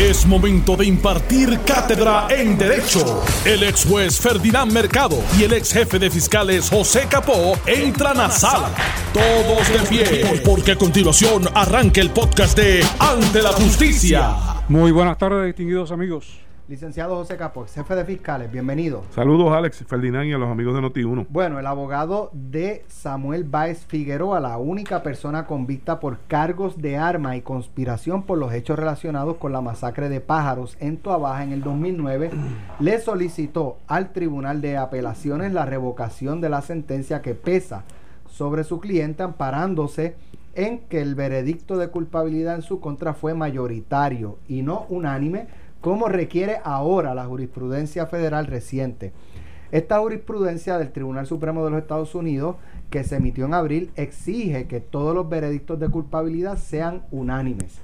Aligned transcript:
Es 0.00 0.24
momento 0.24 0.76
de 0.76 0.86
impartir 0.86 1.60
cátedra 1.60 2.26
en 2.30 2.56
Derecho. 2.56 3.22
El 3.44 3.62
ex 3.64 3.84
juez 3.84 4.18
Ferdinand 4.18 4.72
Mercado 4.72 5.22
y 5.38 5.42
el 5.42 5.52
ex 5.52 5.74
jefe 5.74 5.98
de 5.98 6.08
fiscales 6.10 6.70
José 6.70 7.06
Capó 7.06 7.52
entran 7.66 8.18
a 8.18 8.30
sala. 8.30 8.70
Todos 9.12 9.68
de 9.68 9.78
pie, 9.90 10.40
porque 10.42 10.72
a 10.72 10.76
continuación 10.76 11.46
arranca 11.52 12.00
el 12.00 12.08
podcast 12.08 12.56
de 12.56 12.82
Ante 12.98 13.42
la 13.42 13.52
Justicia. 13.52 14.62
Muy 14.68 14.90
buenas 14.90 15.18
tardes, 15.18 15.44
distinguidos 15.44 15.92
amigos. 15.92 16.49
Licenciado 16.70 17.16
José 17.16 17.36
Capó, 17.36 17.66
jefe 17.66 17.96
de 17.96 18.04
fiscales, 18.04 18.52
bienvenido. 18.52 19.02
Saludos 19.10 19.52
Alex, 19.52 19.84
Ferdinand 19.88 20.28
y 20.28 20.32
a 20.32 20.38
los 20.38 20.48
amigos 20.48 20.72
de 20.72 20.80
Noti1. 20.80 21.26
Bueno, 21.28 21.58
el 21.58 21.66
abogado 21.66 22.30
de 22.32 22.84
Samuel 22.86 23.42
Báez 23.42 23.84
Figueroa, 23.86 24.38
la 24.38 24.56
única 24.56 25.02
persona 25.02 25.48
convicta 25.48 25.98
por 25.98 26.20
cargos 26.28 26.80
de 26.80 26.96
arma 26.96 27.36
y 27.36 27.40
conspiración 27.40 28.22
por 28.22 28.38
los 28.38 28.52
hechos 28.52 28.78
relacionados 28.78 29.38
con 29.38 29.52
la 29.52 29.60
masacre 29.60 30.08
de 30.08 30.20
pájaros 30.20 30.76
en 30.78 30.98
Tuabaja 30.98 31.42
en 31.42 31.50
el 31.50 31.64
2009, 31.64 32.30
le 32.78 33.00
solicitó 33.00 33.78
al 33.88 34.12
Tribunal 34.12 34.60
de 34.60 34.76
Apelaciones 34.76 35.52
la 35.52 35.66
revocación 35.66 36.40
de 36.40 36.50
la 36.50 36.62
sentencia 36.62 37.20
que 37.20 37.34
pesa 37.34 37.82
sobre 38.28 38.62
su 38.62 38.78
cliente 38.78 39.24
amparándose 39.24 40.14
en 40.54 40.78
que 40.78 41.00
el 41.00 41.16
veredicto 41.16 41.76
de 41.78 41.88
culpabilidad 41.88 42.54
en 42.54 42.62
su 42.62 42.78
contra 42.78 43.12
fue 43.12 43.34
mayoritario 43.34 44.38
y 44.46 44.62
no 44.62 44.86
unánime 44.88 45.48
como 45.80 46.08
requiere 46.08 46.58
ahora 46.64 47.14
la 47.14 47.24
jurisprudencia 47.24 48.06
federal 48.06 48.46
reciente. 48.46 49.12
Esta 49.72 50.00
jurisprudencia 50.00 50.78
del 50.78 50.90
Tribunal 50.90 51.26
Supremo 51.26 51.64
de 51.64 51.70
los 51.70 51.80
Estados 51.80 52.14
Unidos, 52.14 52.56
que 52.90 53.04
se 53.04 53.16
emitió 53.16 53.46
en 53.46 53.54
abril, 53.54 53.90
exige 53.94 54.66
que 54.66 54.80
todos 54.80 55.14
los 55.14 55.28
veredictos 55.28 55.78
de 55.78 55.88
culpabilidad 55.88 56.58
sean 56.58 57.02
unánimes. 57.12 57.80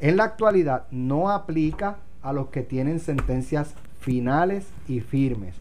En 0.00 0.16
la 0.16 0.24
actualidad 0.24 0.86
no 0.90 1.30
aplica 1.30 1.98
a 2.22 2.32
los 2.32 2.48
que 2.48 2.62
tienen 2.62 2.98
sentencias 2.98 3.74
finales 4.00 4.66
y 4.88 5.00
firmes. 5.00 5.54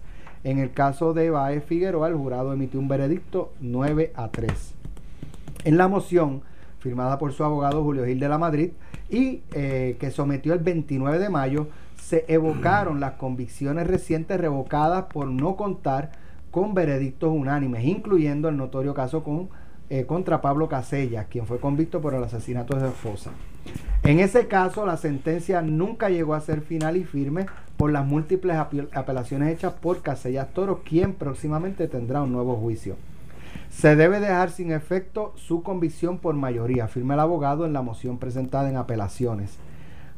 En 0.44 0.58
el 0.58 0.72
caso 0.72 1.14
de 1.14 1.30
Baez 1.30 1.64
Figueroa, 1.64 2.08
el 2.08 2.16
jurado 2.16 2.52
emitió 2.52 2.80
un 2.80 2.88
veredicto 2.88 3.54
9 3.62 4.14
a 4.16 4.30
3. 4.30 4.74
En 5.66 5.78
la 5.78 5.88
moción, 5.88 6.42
firmada 6.82 7.18
por 7.18 7.32
su 7.32 7.44
abogado 7.44 7.84
Julio 7.84 8.06
Gil 8.06 8.20
de 8.20 8.28
la 8.28 8.38
Madrid, 8.38 8.72
y 9.10 9.44
eh, 9.54 9.96
que 10.00 10.12
sometió 10.12 10.54
el 10.54 10.60
29 10.60 11.20
de 11.20 11.30
mayo, 11.30 11.68
se 11.96 12.26
evocaron 12.28 13.00
las 13.00 13.14
convicciones 13.14 13.88
recientes 13.88 14.40
revocadas 14.40 15.06
por 15.06 15.28
no 15.28 15.56
contar 15.56 16.12
con 16.50 16.74
veredictos 16.74 17.32
unánimes, 17.32 17.86
incluyendo 17.86 18.50
el 18.50 18.58
notorio 18.58 18.94
caso 18.94 19.24
con, 19.24 19.50
eh, 19.90 20.06
contra 20.06 20.42
Pablo 20.42 20.68
Casella, 20.68 21.26
quien 21.26 21.46
fue 21.46 21.60
convicto 21.60 22.02
por 22.02 22.14
el 22.14 22.24
asesinato 22.24 22.76
de 22.76 22.82
su 22.82 22.88
esposa. 22.88 23.32
En 24.04 24.20
ese 24.20 24.48
caso, 24.48 24.86
la 24.86 24.98
sentencia 24.98 25.62
nunca 25.62 26.10
llegó 26.10 26.34
a 26.34 26.42
ser 26.42 26.62
final 26.62 26.98
y 26.98 27.04
firme 27.04 27.46
por 27.78 27.92
las 27.92 28.06
múltiples 28.06 28.58
apelaciones 28.58 29.54
hechas 29.54 29.74
por 29.74 30.02
Casellas 30.02 30.54
Toro, 30.54 30.82
quien 30.84 31.14
próximamente 31.14 31.88
tendrá 31.88 32.24
un 32.24 32.32
nuevo 32.32 32.56
juicio. 32.56 32.96
Se 33.72 33.96
debe 33.96 34.20
dejar 34.20 34.52
sin 34.52 34.72
efecto 34.72 35.32
su 35.38 35.64
convicción 35.64 36.20
por 36.20 36.36
mayoría, 36.36 36.84
afirma 36.84 37.14
el 37.14 37.22
abogado 37.22 37.66
en 37.66 37.72
la 37.72 37.82
moción 37.82 38.20
presentada 38.20 38.70
en 38.70 38.76
apelaciones. 38.76 39.58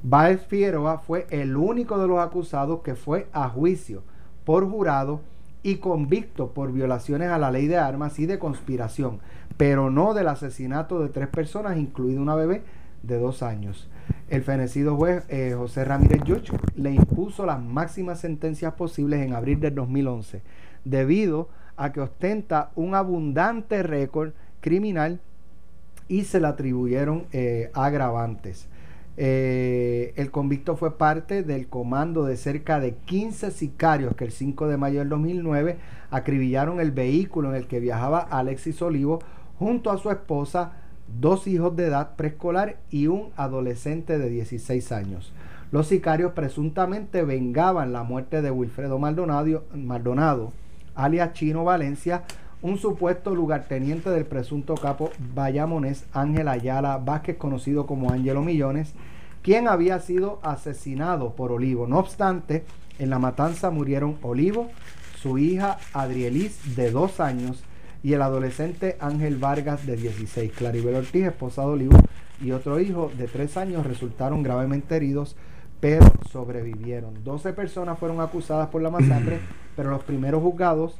Baez 0.02 0.42
Figueroa 0.48 0.98
fue 0.98 1.28
el 1.30 1.56
único 1.56 2.00
de 2.00 2.08
los 2.08 2.20
acusados 2.20 2.82
que 2.82 2.96
fue 2.96 3.28
a 3.32 3.48
juicio 3.48 4.02
por 4.44 4.68
jurado 4.68 5.22
y 5.62 5.76
convicto 5.76 6.50
por 6.50 6.74
violaciones 6.74 7.30
a 7.30 7.38
la 7.38 7.52
ley 7.52 7.68
de 7.68 7.78
armas 7.78 8.18
y 8.18 8.26
de 8.26 8.40
conspiración, 8.40 9.20
pero 9.56 9.92
no 9.92 10.16
del 10.16 10.30
asesinato 10.30 11.00
de 11.00 11.10
tres 11.10 11.28
personas, 11.28 11.78
incluido 11.78 12.24
una 12.24 12.36
bebé 12.36 12.64
de 13.04 13.20
dos 13.20 13.44
años. 13.44 13.88
El 14.30 14.42
fenecido 14.42 14.98
juez 14.98 15.26
eh, 15.30 15.54
José 15.56 15.86
Ramírez 15.86 16.24
Yucho 16.26 16.56
le 16.76 16.92
impuso 16.92 17.46
las 17.46 17.62
máximas 17.62 18.20
sentencias 18.20 18.74
posibles 18.74 19.22
en 19.22 19.34
abril 19.34 19.60
del 19.60 19.76
2011, 19.76 20.42
debido 20.84 21.50
a 21.50 21.63
a 21.78 21.92
que 21.92 22.02
ostenta 22.02 22.72
un 22.76 22.96
abundante 22.96 23.84
récord 23.84 24.32
criminal 24.62 25.20
y 26.08 26.24
se 26.24 26.40
le 26.40 26.48
atribuyeron 26.48 27.26
eh, 27.32 27.72
agravantes. 27.74 28.68
Eh, 29.16 30.14
el 30.16 30.32
convicto 30.32 30.76
fue 30.76 30.98
parte 30.98 31.44
del 31.44 31.68
comando 31.68 32.26
de 32.26 32.36
cerca 32.36 32.80
de 32.80 32.96
15 32.96 33.52
sicarios 33.52 34.16
que 34.16 34.26
el 34.26 34.32
5 34.32 34.68
de 34.68 34.78
mayo 34.78 35.00
del 35.00 35.10
2009 35.10 35.78
acribillaron 36.10 36.80
el 36.80 36.92
vehículo 36.92 37.50
en 37.50 37.56
el 37.56 37.68
que 37.68 37.80
viajaba 37.80 38.20
Alexis 38.20 38.82
Olivo 38.82 39.20
junto 39.60 39.92
a 39.92 40.00
su 40.00 40.10
esposa, 40.10 40.74
dos 41.20 41.48
hijos 41.48 41.76
de 41.76 41.86
edad 41.86 42.16
preescolar 42.16 42.78
y 42.90 43.08
un 43.08 43.30
adolescente 43.36 44.18
de 44.18 44.30
16 44.30 44.92
años. 44.92 45.32
Los 45.72 45.88
sicarios 45.88 46.34
presuntamente 46.34 47.24
vengaban 47.24 47.94
la 47.94 48.04
muerte 48.04 48.42
de 48.42 48.52
Wilfredo 48.52 48.98
Maldonado, 49.00 49.64
Maldonado 49.74 50.54
alias 50.96 51.34
Chino 51.34 51.64
Valencia, 51.64 52.24
un 52.62 52.78
supuesto 52.78 53.36
lugarteniente 53.36 54.10
del 54.10 54.26
presunto 54.26 54.76
capo 54.76 55.12
Bayamonés 55.34 56.06
Ángel 56.14 56.48
Ayala 56.48 56.98
Vázquez, 56.98 57.38
conocido 57.38 57.86
como 57.86 58.12
Ángelo 58.12 58.42
Millones, 58.42 58.94
quien 59.42 59.68
había 59.68 60.00
sido 60.00 60.40
asesinado 60.44 61.36
por 61.36 61.52
Olivo. 61.52 61.88
No 61.88 62.00
obstante, 62.00 62.64
en 63.00 63.10
la 63.10 63.20
matanza 63.20 63.70
murieron 63.70 64.18
Olivo, 64.22 64.70
su 65.22 65.38
hija 65.38 65.78
Adrielis, 65.94 66.76
de 66.76 66.92
dos 66.92 67.20
años, 67.20 67.64
y 68.02 68.14
el 68.14 68.22
adolescente 68.22 68.98
Ángel 69.00 69.38
Vargas, 69.38 69.86
de 69.86 69.96
16. 69.96 70.52
Claribel 70.52 70.96
Ortiz, 70.96 71.26
esposa 71.26 71.62
de 71.62 71.68
Olivo, 71.68 71.98
y 72.42 72.52
otro 72.52 72.80
hijo 72.80 73.12
de 73.18 73.28
tres 73.28 73.58
años 73.58 73.86
resultaron 73.86 74.44
gravemente 74.44 74.96
heridos 74.96 75.36
pero 75.84 76.06
sobrevivieron. 76.32 77.26
12 77.26 77.52
personas 77.52 78.00
fueron 78.00 78.22
acusadas 78.22 78.70
por 78.70 78.82
la 78.82 78.90
masacre, 78.90 79.42
pero 79.76 79.90
los 79.90 80.02
primeros 80.02 80.42
juzgados, 80.42 80.96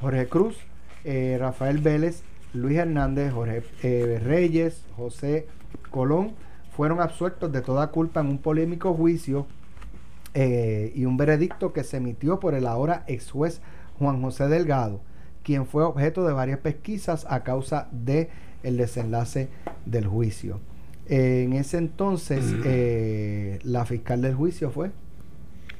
Jorge 0.00 0.28
Cruz, 0.28 0.56
eh, 1.02 1.36
Rafael 1.40 1.78
Vélez, 1.78 2.22
Luis 2.54 2.78
Hernández, 2.78 3.32
Jorge 3.32 3.64
eh, 3.82 4.20
Reyes, 4.22 4.84
José 4.96 5.48
Colón, 5.90 6.34
fueron 6.76 7.00
absueltos 7.00 7.50
de 7.50 7.60
toda 7.60 7.88
culpa 7.88 8.20
en 8.20 8.28
un 8.28 8.38
polémico 8.38 8.94
juicio 8.94 9.48
eh, 10.34 10.92
y 10.94 11.06
un 11.06 11.16
veredicto 11.16 11.72
que 11.72 11.82
se 11.82 11.96
emitió 11.96 12.38
por 12.38 12.54
el 12.54 12.68
ahora 12.68 13.02
ex 13.08 13.32
juez 13.32 13.60
Juan 13.98 14.22
José 14.22 14.46
Delgado, 14.46 15.00
quien 15.42 15.66
fue 15.66 15.82
objeto 15.82 16.24
de 16.24 16.32
varias 16.32 16.60
pesquisas 16.60 17.26
a 17.28 17.42
causa 17.42 17.88
de 17.90 18.30
el 18.62 18.76
desenlace 18.76 19.48
del 19.86 20.06
juicio 20.06 20.60
en 21.10 21.54
ese 21.54 21.78
entonces, 21.78 22.54
eh, 22.64 23.58
la 23.64 23.84
fiscal 23.84 24.22
del 24.22 24.36
juicio 24.36 24.70
fue. 24.70 24.92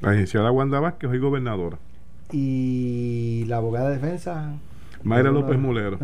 La 0.01 0.11
licenciada 0.11 0.51
Wanda 0.51 0.81
Vázquez, 0.81 1.09
hoy 1.09 1.19
gobernadora. 1.19 1.77
Y 2.33 3.45
la 3.47 3.57
abogada 3.57 3.91
de 3.91 3.95
defensa. 3.95 4.55
Mayra 5.03 5.31
López 5.31 5.57
Mulero. 5.57 5.99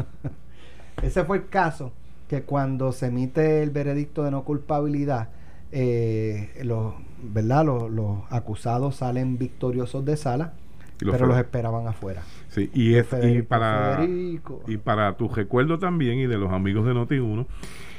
ese 1.04 1.26
fue 1.26 1.38
el 1.38 1.48
caso 1.50 1.92
que 2.30 2.44
cuando 2.44 2.94
se 2.94 3.08
emite 3.08 3.64
el 3.64 3.70
veredicto 3.70 4.24
de 4.24 4.32
no 4.32 4.46
culpabilidad, 4.46 5.28
eh, 5.74 6.50
los, 6.64 6.94
¿verdad? 7.22 7.66
Los, 7.66 8.20
acusados 8.30 8.96
salen 8.96 9.38
victoriosos 9.38 10.06
de 10.06 10.16
sala, 10.16 10.54
pero 11.00 11.26
los 11.26 11.38
esperaban 11.38 11.86
afuera. 11.86 12.22
Sí, 12.48 12.70
y, 12.74 12.94
es, 12.94 13.08
y 13.24 13.42
para, 13.42 14.06
y 14.06 14.78
para 14.78 15.18
tu 15.18 15.28
recuerdo 15.28 15.80
también 15.80 16.20
y 16.20 16.28
de 16.28 16.38
los 16.38 16.54
amigos 16.54 16.86
de 16.86 16.94
Noti1, 16.94 17.46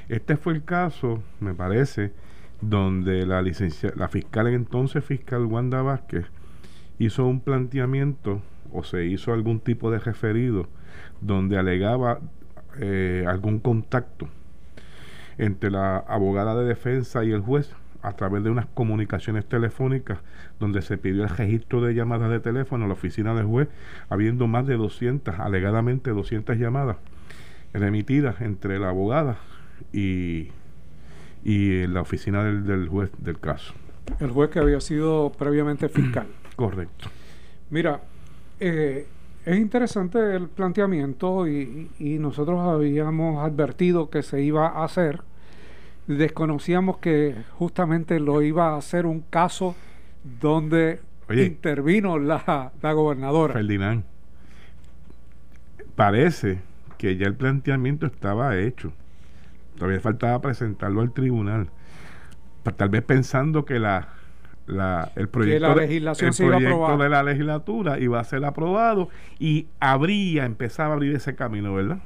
este 0.09 0.37
fue 0.37 0.55
el 0.55 0.65
caso, 0.65 1.23
me 1.41 1.55
parece, 1.55 2.13
donde 2.61 3.27
la 3.27 4.09
fiscal 4.09 4.49
en 4.49 4.55
entonces 4.55 5.05
fiscal 5.05 5.45
Wanda 5.45 5.83
Vázquez 5.83 6.27
hizo 6.99 7.27
un 7.27 7.41
planteamiento 7.41 8.43
o 8.73 8.83
se 8.83 9.07
hizo 9.07 9.33
algún 9.33 9.61
tipo 9.61 9.91
de 9.91 9.99
referido 9.99 10.67
donde 11.21 11.59
alegaba 11.59 12.21
eh, 12.81 13.25
algún 13.29 13.61
contacto 13.61 14.29
entre 15.37 15.71
la 15.71 15.99
abogada 15.99 16.57
de 16.57 16.65
defensa 16.65 17.25
y 17.25 17.31
el 17.31 17.41
juez 17.41 17.73
a 18.03 18.15
través 18.15 18.43
de 18.43 18.51
unas 18.51 18.67
comunicaciones 18.67 19.45
telefónicas 19.45 20.19
donde 20.59 20.83
se 20.83 20.99
pidió 20.99 21.25
el 21.25 21.31
registro 21.31 21.81
de 21.81 21.95
llamadas 21.95 22.31
de 22.31 22.41
teléfono 22.41 22.85
a 22.85 22.89
la 22.89 22.95
oficina 22.95 23.35
del 23.35 23.47
juez, 23.47 23.69
habiendo 24.09 24.47
más 24.47 24.67
de 24.67 24.77
200, 24.77 25.39
alegadamente 25.39 26.11
200 26.11 26.57
llamadas 26.57 26.97
remitidas 27.73 28.41
entre 28.41 28.79
la 28.79 28.89
abogada 28.89 29.37
y, 29.93 30.49
y 31.45 31.87
la 31.87 32.01
oficina 32.01 32.45
del, 32.45 32.89
juez 32.89 33.11
del 33.19 33.39
caso. 33.39 33.75
El 34.21 34.31
juez 34.31 34.51
que 34.51 34.59
había 34.59 34.81
sido 34.81 35.33
previamente 35.33 35.89
fiscal. 35.89 36.27
Correcto. 36.57 37.09
Mira, 37.71 38.01
eh, 38.59 39.07
es 39.45 39.57
interesante 39.57 40.35
el 40.35 40.49
planteamiento 40.49 41.47
y, 41.47 41.91
y, 41.99 42.19
nosotros 42.19 42.61
habíamos 42.61 43.45
advertido 43.45 44.11
que 44.11 44.23
se 44.23 44.43
iba 44.43 44.69
a 44.69 44.85
hacer. 44.85 45.21
Desconocíamos 46.07 46.99
que 46.99 47.35
justamente 47.59 48.19
lo 48.19 48.43
iba 48.43 48.71
a 48.71 48.77
hacer 48.77 49.07
un 49.07 49.21
caso 49.31 49.77
donde 50.41 51.01
intervino 51.31 52.19
la, 52.19 52.73
la 52.81 52.93
gobernadora. 52.93 53.55
Ferdinand, 53.55 54.05
parece 55.95 56.61
que 56.97 57.17
ya 57.17 57.27
el 57.27 57.35
planteamiento 57.35 58.07
estaba 58.07 58.57
hecho. 58.59 58.93
Todavía 59.79 60.01
faltaba 60.01 60.41
presentarlo 60.41 61.01
al 61.01 61.13
tribunal. 61.13 61.71
Tal 62.77 62.91
vez 62.91 63.03
pensando 63.03 63.65
que 63.65 63.79
la 63.79 64.09
el 65.17 65.29
proyecto, 65.29 65.75
de, 65.75 65.87
legislación 65.87 66.99
de 66.99 67.09
la 67.09 67.23
legislatura 67.23 67.99
iba 67.99 68.21
a 68.21 68.25
ser 68.25 68.45
aprobado 68.45 69.09
y 69.39 69.67
habría, 69.81 70.45
empezaba 70.45 70.91
a 70.91 70.93
abrir 70.95 71.17
ese 71.17 71.35
camino, 71.35 71.75
¿verdad? 71.75 71.99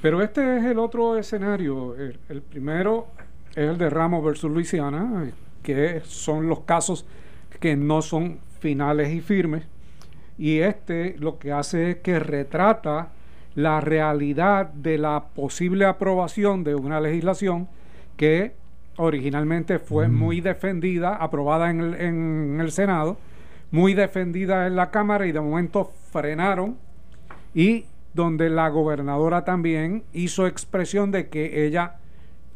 Pero 0.00 0.20
este 0.22 0.58
es 0.58 0.64
el 0.64 0.80
otro 0.80 1.16
escenario. 1.16 1.94
El, 1.96 2.42
primero 2.42 3.06
es 3.50 3.70
el 3.70 3.78
de 3.78 3.88
Ramos 3.88 4.24
versus 4.24 4.50
Luisiana, 4.50 5.30
que 5.62 6.02
son 6.04 6.48
los 6.48 6.60
casos 6.60 7.06
que 7.60 7.76
no 7.76 8.02
son 8.02 8.40
finales 8.58 9.12
y 9.12 9.20
firmes. 9.20 9.64
Y 10.38 10.58
este 10.58 11.16
lo 11.18 11.38
que 11.38 11.52
hace 11.52 11.90
es 11.92 11.96
que 11.98 12.18
retrata 12.18 13.12
la 13.54 13.80
realidad 13.80 14.66
de 14.68 14.98
la 14.98 15.24
posible 15.34 15.84
aprobación 15.84 16.64
de 16.64 16.74
una 16.74 17.00
legislación 17.00 17.68
que 18.16 18.54
originalmente 18.96 19.78
fue 19.78 20.08
mm. 20.08 20.14
muy 20.14 20.40
defendida, 20.40 21.16
aprobada 21.16 21.70
en 21.70 21.80
el, 21.80 21.94
en 21.94 22.60
el 22.60 22.72
Senado, 22.72 23.18
muy 23.70 23.94
defendida 23.94 24.66
en 24.66 24.76
la 24.76 24.90
Cámara 24.90 25.26
y 25.26 25.32
de 25.32 25.40
momento 25.40 25.92
frenaron 26.10 26.76
y 27.54 27.86
donde 28.14 28.50
la 28.50 28.68
gobernadora 28.68 29.44
también 29.44 30.04
hizo 30.12 30.46
expresión 30.46 31.10
de 31.10 31.28
que 31.28 31.66
ella 31.66 31.96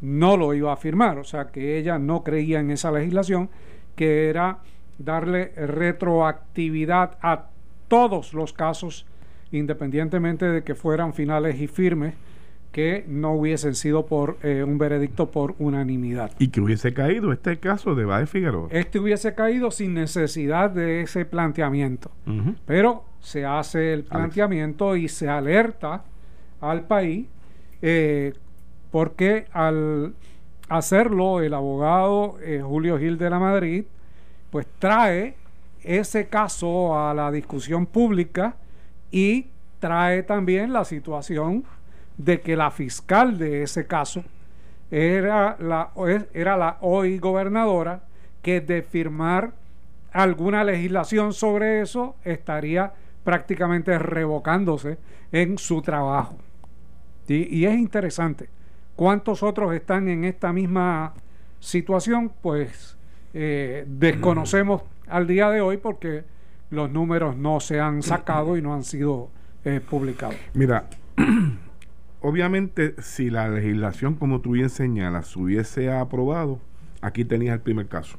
no 0.01 0.37
lo 0.37 0.53
iba 0.53 0.71
a 0.71 0.77
firmar, 0.77 1.17
o 1.17 1.23
sea, 1.23 1.47
que 1.47 1.77
ella 1.77 1.97
no 1.97 2.23
creía 2.23 2.59
en 2.59 2.69
esa 2.71 2.91
legislación, 2.91 3.49
que 3.95 4.29
era 4.29 4.59
darle 4.99 5.53
retroactividad 5.55 7.17
a 7.21 7.45
todos 7.87 8.33
los 8.33 8.53
casos, 8.53 9.07
independientemente 9.51 10.45
de 10.45 10.63
que 10.63 10.75
fueran 10.75 11.13
finales 11.13 11.59
y 11.59 11.67
firmes, 11.67 12.15
que 12.71 13.05
no 13.07 13.33
hubiesen 13.33 13.75
sido 13.75 14.05
por 14.05 14.37
eh, 14.43 14.63
un 14.63 14.77
veredicto 14.77 15.31
por 15.31 15.55
unanimidad. 15.57 16.31
Y 16.37 16.49
que 16.49 16.61
hubiese 16.61 16.93
caído 16.93 17.31
este 17.31 17.57
caso 17.57 17.95
de 17.95 18.05
Báez 18.05 18.29
Figueroa. 18.29 18.67
Este 18.71 18.99
hubiese 18.99 19.33
caído 19.33 19.71
sin 19.71 19.93
necesidad 19.93 20.69
de 20.69 21.01
ese 21.01 21.25
planteamiento. 21.25 22.11
Pero 22.65 23.03
se 23.19 23.45
hace 23.45 23.93
el 23.93 24.03
planteamiento 24.03 24.95
y 24.95 25.07
se 25.07 25.27
alerta 25.27 26.03
al 26.61 26.85
país 26.85 27.27
eh, 27.81 28.33
porque 28.91 29.45
al 29.53 30.13
hacerlo 30.69 31.41
el 31.41 31.53
abogado 31.53 32.37
eh, 32.41 32.61
Julio 32.63 32.97
Gil 32.97 33.17
de 33.17 33.29
la 33.29 33.39
Madrid 33.39 33.85
pues 34.49 34.67
trae 34.79 35.35
ese 35.83 36.27
caso 36.27 36.97
a 36.97 37.13
la 37.13 37.31
discusión 37.31 37.85
pública 37.85 38.55
y 39.11 39.47
trae 39.79 40.23
también 40.23 40.73
la 40.73 40.85
situación 40.85 41.63
de 42.17 42.41
que 42.41 42.55
la 42.55 42.71
fiscal 42.71 43.37
de 43.37 43.63
ese 43.63 43.85
caso 43.85 44.23
era 44.89 45.57
la, 45.59 45.91
era 46.33 46.57
la 46.57 46.77
hoy 46.81 47.19
gobernadora 47.19 48.01
que 48.41 48.61
de 48.61 48.81
firmar 48.81 49.51
alguna 50.11 50.63
legislación 50.63 51.33
sobre 51.33 51.81
eso 51.81 52.15
estaría 52.23 52.93
prácticamente 53.23 53.99
revocándose 53.99 54.97
en 55.31 55.57
su 55.57 55.81
trabajo. 55.81 56.37
Y, 57.27 57.65
es 57.65 57.77
interesante. 57.77 58.47
¿Cuántos 58.95 59.43
otros 59.43 59.73
están 59.73 60.07
en 60.07 60.23
esta 60.23 60.53
misma 60.53 61.13
situación? 61.59 62.31
Pues 62.41 62.97
eh, 63.33 63.83
desconocemos 63.85 64.81
al 65.07 65.27
día 65.27 65.49
de 65.49 65.59
hoy 65.59 65.77
porque 65.77 66.23
los 66.69 66.91
números 66.91 67.37
no 67.37 67.59
se 67.59 67.79
han 67.79 68.03
sacado 68.03 68.57
y 68.57 68.61
no 68.61 68.73
han 68.73 68.83
sido 68.83 69.29
eh, 69.65 69.79
publicados. 69.79 70.35
Mira, 70.53 70.85
obviamente, 72.21 72.95
si 73.01 73.29
la 73.29 73.49
legislación, 73.49 74.15
como 74.15 74.41
tú 74.41 74.51
bien 74.51 74.69
señalas, 74.69 75.35
hubiese 75.35 75.91
aprobado, 75.91 76.59
aquí 77.01 77.25
tenías 77.25 77.53
el 77.53 77.61
primer 77.61 77.87
caso, 77.87 78.17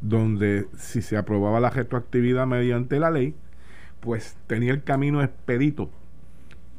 donde 0.00 0.68
si 0.76 1.02
se 1.02 1.16
aprobaba 1.16 1.60
la 1.60 1.70
retroactividad 1.70 2.46
mediante 2.46 2.98
la 2.98 3.10
ley, 3.10 3.34
pues 4.00 4.36
tenía 4.46 4.72
el 4.72 4.82
camino 4.82 5.22
expedito 5.22 5.90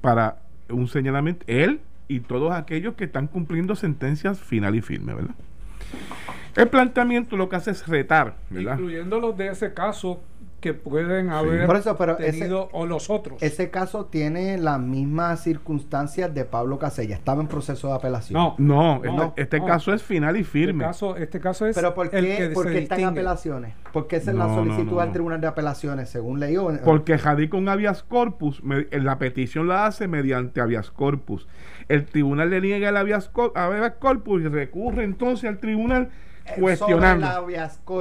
para 0.01 0.41
un 0.69 0.88
señalamiento, 0.88 1.44
él 1.47 1.81
y 2.07 2.21
todos 2.21 2.53
aquellos 2.53 2.95
que 2.95 3.06
están 3.06 3.27
cumpliendo 3.27 3.75
sentencias 3.75 4.39
final 4.39 4.75
y 4.75 4.81
firme, 4.81 5.13
¿verdad? 5.13 5.36
El 6.56 6.68
planteamiento 6.68 7.38
lo 7.38 7.50
que 7.50 7.56
hace 7.57 7.71
es 7.71 7.88
retar, 7.88 8.38
¿verdad? 8.50 8.74
Incluyendo 8.74 9.19
los 9.19 9.38
de 9.38 9.50
ese 9.50 9.74
caso 9.74 10.21
que 10.59 10.73
pueden 10.73 11.29
haber 11.29 11.67
tenido 12.17 12.69
o 12.71 12.85
los 12.85 13.09
otros. 13.09 13.41
Ese 13.41 13.69
caso 13.69 14.06
tiene 14.06 14.57
las 14.57 14.79
mismas 14.79 15.44
circunstancias 15.44 16.33
de 16.33 16.45
Pablo 16.45 16.79
Casella. 16.79 17.15
Estaba 17.15 17.41
en 17.41 17.47
proceso 17.47 17.88
de 17.88 17.94
apelación. 17.94 18.39
No, 18.39 18.56
no, 18.57 19.01
este, 19.03 19.41
este 19.41 19.65
caso 19.65 19.94
es 19.94 20.03
final 20.03 20.38
y 20.38 20.44
firme. 20.44 20.83
Este 20.83 20.88
caso, 20.88 21.15
este 21.15 21.39
caso 21.39 21.65
es. 21.65 21.75
Pero 21.75 21.94
¿por 21.94 22.09
qué, 22.09 22.51
¿por 22.53 22.67
qué 22.67 22.79
está 22.79 22.97
en 22.97 23.06
apelaciones? 23.06 23.73
¿Por 23.91 24.07
qué 24.07 24.19
se 24.19 24.33
la 24.33 24.47
solicitud 24.47 25.00
al 25.00 25.11
Tribunal 25.11 25.41
de 25.41 25.47
Apelaciones, 25.47 26.09
según 26.09 26.39
leyó? 26.39 26.69
Porque 26.83 27.17
radica 27.17 27.57
un 27.57 27.69
habeas 27.69 28.03
corpus. 28.03 28.62
la 28.63 29.17
petición 29.17 29.67
la 29.67 29.85
hace 29.85 30.07
mediante 30.07 30.62
habeas 30.62 30.91
corpus. 30.91 31.47
El 31.88 32.05
tribunal 32.05 32.51
le 32.51 32.62
niega 32.62 32.89
el 32.89 32.97
habeas 32.97 33.29
corpus 33.29 34.41
y 34.41 34.47
recurre 34.47 35.03
entonces 35.03 35.50
al 35.50 35.59
tribunal 35.59 36.09
cuestionando. 36.57 37.28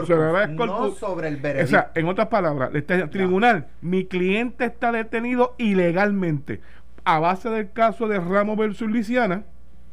Sobre 0.07 0.45
el 0.45 0.57
no 0.57 0.91
sobre 0.93 1.29
el 1.29 1.37
veredicto. 1.37 1.65
O 1.65 1.69
sea, 1.69 1.91
en 1.95 2.09
otras 2.09 2.29
palabras, 2.29 2.71
este 2.75 3.07
tribunal, 3.09 3.67
mi 3.81 4.07
cliente 4.07 4.65
está 4.65 4.93
detenido 4.93 5.55
ilegalmente 5.59 6.61
a 7.05 7.19
base 7.19 7.49
del 7.49 7.73
caso 7.73 8.09
de 8.09 8.19
Ramos 8.19 8.57
versus 8.57 8.89
Luisiana, 8.89 9.45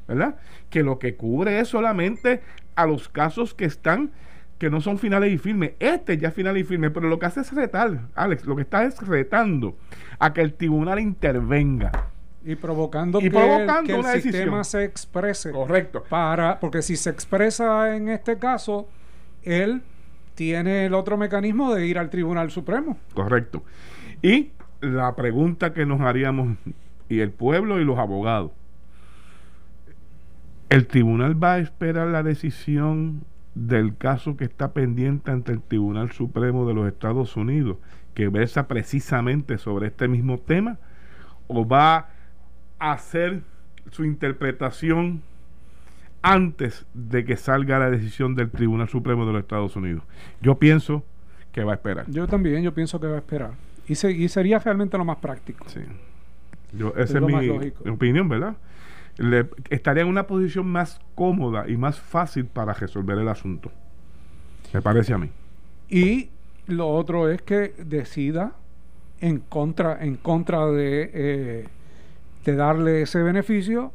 ¿verdad? 0.08 0.36
Que 0.70 0.84
lo 0.84 1.00
que 1.00 1.16
cubre 1.16 1.60
es 1.60 1.70
solamente 1.70 2.42
a 2.76 2.86
los 2.86 3.10
casos 3.10 3.54
que 3.54 3.66
están 3.66 4.12
que 4.58 4.70
no 4.70 4.80
son 4.80 4.98
finales 4.98 5.34
y 5.34 5.38
firmes. 5.38 5.74
Este 5.80 6.18
ya 6.18 6.30
es 6.30 6.34
final 6.34 6.58
y 6.58 6.64
firme, 6.64 6.90
pero 6.90 7.10
lo 7.10 7.20
que 7.20 7.26
hace 7.26 7.42
es 7.42 7.52
retar, 7.52 8.08
Alex, 8.16 8.46
lo 8.46 8.56
que 8.56 8.62
está 8.62 8.86
es 8.86 9.06
retando 9.06 9.78
a 10.20 10.34
que 10.34 10.42
el 10.42 10.54
tribunal 10.54 11.00
intervenga 11.00 11.92
y 12.46 12.56
provocando 12.56 13.20
que, 13.20 13.26
el, 13.26 14.22
sistema 14.22 14.64
se 14.64 14.84
exprese. 14.84 15.52
Correcto. 15.52 16.04
Para, 16.08 16.60
porque 16.60 16.84
si 16.84 16.96
se 16.96 17.10
expresa 17.10 17.96
en 17.96 18.08
este 18.08 18.38
caso, 18.38 18.88
él 19.42 19.82
tiene 20.36 20.86
el 20.86 20.94
otro 20.94 21.18
mecanismo 21.18 21.74
de 21.74 21.88
ir 21.88 21.98
al 21.98 22.12
Tribunal 22.12 22.52
Supremo. 22.52 22.98
Correcto. 23.16 23.64
Y 24.22 24.52
la 24.80 25.16
pregunta 25.16 25.74
que 25.74 25.88
nos 25.88 26.02
haríamos, 26.02 26.56
y 27.10 27.22
el 27.22 27.32
pueblo 27.32 27.80
y 27.80 27.84
los 27.84 27.98
abogados, 27.98 28.52
¿el 30.70 30.86
tribunal 30.86 31.42
va 31.42 31.54
a 31.54 31.60
esperar 31.60 32.10
la 32.10 32.22
decisión 32.22 33.24
del 33.56 33.98
caso 33.98 34.38
que 34.38 34.44
está 34.44 34.72
pendiente 34.72 35.32
ante 35.32 35.52
el 35.52 35.62
Tribunal 35.62 36.12
Supremo 36.12 36.68
de 36.68 36.76
los 36.76 36.88
Estados 36.88 37.38
Unidos, 37.38 37.78
que 38.14 38.28
versa 38.28 38.68
precisamente 38.68 39.58
sobre 39.58 39.88
este 39.88 40.08
mismo 40.08 40.38
tema? 40.38 40.78
¿O 41.48 41.68
va 41.68 42.10
hacer 42.80 43.42
su 43.92 44.04
interpretación 44.04 45.22
antes 46.22 46.86
de 46.94 47.24
que 47.24 47.38
salga 47.38 47.78
la 47.78 47.92
decisión 47.92 48.36
del 48.36 48.50
Tribunal 48.50 48.90
Supremo 48.90 49.26
de 49.26 49.34
los 49.34 49.42
Estados 49.42 49.76
Unidos. 49.76 50.04
Yo 50.42 50.58
pienso 50.58 51.04
que 51.52 51.64
va 51.64 51.74
a 51.74 51.76
esperar. 51.76 52.06
Yo 52.10 52.28
también, 52.28 52.64
yo 52.64 52.74
pienso 52.74 53.00
que 53.00 53.08
va 53.08 53.16
a 53.16 53.20
esperar. 53.20 53.52
Y, 53.88 53.94
y 53.94 54.28
sería 54.28 54.60
realmente 54.60 54.98
lo 54.98 55.06
más 55.06 55.18
práctico. 55.18 55.70
Sí. 55.70 55.82
Yo, 56.74 56.94
esa 56.98 57.20
es, 57.20 57.24
mi 57.24 57.90
opinión, 57.90 58.28
¿verdad? 58.28 58.56
Le, 59.18 59.48
estaría 59.70 60.04
en 60.04 60.10
una 60.10 60.28
posición 60.28 60.68
más 60.68 61.00
cómoda 61.14 61.70
y 61.70 61.78
más 61.78 62.00
fácil 62.00 62.46
para 62.46 62.74
resolver 62.74 63.18
el 63.18 63.30
asunto. 63.30 63.72
Me 64.74 64.82
parece 64.82 65.14
a 65.14 65.18
mí. 65.18 65.30
Y 65.90 66.30
lo 66.68 66.90
otro 66.90 67.30
es 67.30 67.42
que 67.42 67.74
decida 67.78 68.54
en 69.22 69.40
contra, 69.40 70.04
en 70.04 70.16
contra 70.16 70.66
de 70.66 71.12
eh, 71.14 71.68
de 72.46 72.56
darle 72.56 73.02
ese 73.02 73.22
beneficio, 73.22 73.92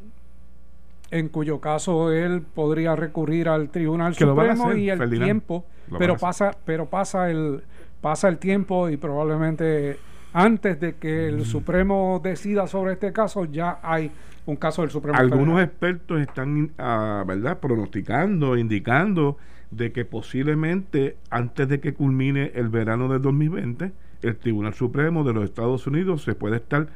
en 1.11 1.29
cuyo 1.29 1.61
caso 1.61 2.13
él 2.13 2.43
podría 2.43 2.95
recurrir 2.97 3.49
al 3.49 3.71
Tribunal 3.71 4.15
Supremo 4.15 4.75
y 4.75 4.91
el 4.91 5.09
tiempo, 5.09 5.65
pero 5.99 6.17
pasa, 6.17 6.57
pero 6.65 6.87
pasa 6.87 7.31
el 7.31 7.63
pasa 8.01 8.29
el 8.29 8.39
tiempo 8.39 8.89
y 8.89 8.97
probablemente 8.97 9.99
antes 10.33 10.81
de 10.81 10.95
que 10.95 11.29
el 11.29 11.39
mm. 11.39 11.45
Supremo 11.45 12.21
decida 12.23 12.67
sobre 12.67 12.95
este 12.95 13.13
caso 13.13 13.45
ya 13.45 13.79
hay 13.83 14.11
un 14.47 14.57
caso 14.57 14.83
del 14.83 14.91
Supremo. 14.91 15.19
Algunos 15.19 15.63
expertos 15.63 16.21
están, 16.21 16.73
uh, 16.79 17.27
¿verdad?, 17.27 17.59
pronosticando, 17.59 18.57
indicando 18.57 19.37
de 19.71 19.93
que 19.93 20.05
posiblemente 20.05 21.17
antes 21.31 21.69
de 21.69 21.81
que 21.81 21.95
culmine 21.95 22.53
el 22.55 22.69
verano 22.69 23.09
del 23.09 23.21
2020, 23.23 23.93
el 24.23 24.37
Tribunal 24.37 24.75
Supremo 24.75 25.25
de 25.25 25.35
los 25.35 25.45
Estados 25.45 25.87
Unidos 25.87 26.23
se 26.23 26.35
puede 26.35 26.57
estar 26.57 26.89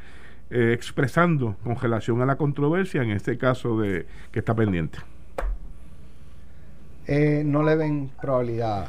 eh, 0.50 0.72
expresando 0.72 1.56
con 1.64 1.76
relación 1.76 2.20
a 2.22 2.26
la 2.26 2.36
controversia 2.36 3.02
en 3.02 3.10
este 3.10 3.38
caso 3.38 3.80
de 3.80 4.06
que 4.30 4.40
está 4.40 4.54
pendiente? 4.54 4.98
Eh, 7.06 7.42
no 7.44 7.62
le 7.62 7.76
ven 7.76 8.10
probabilidad. 8.20 8.88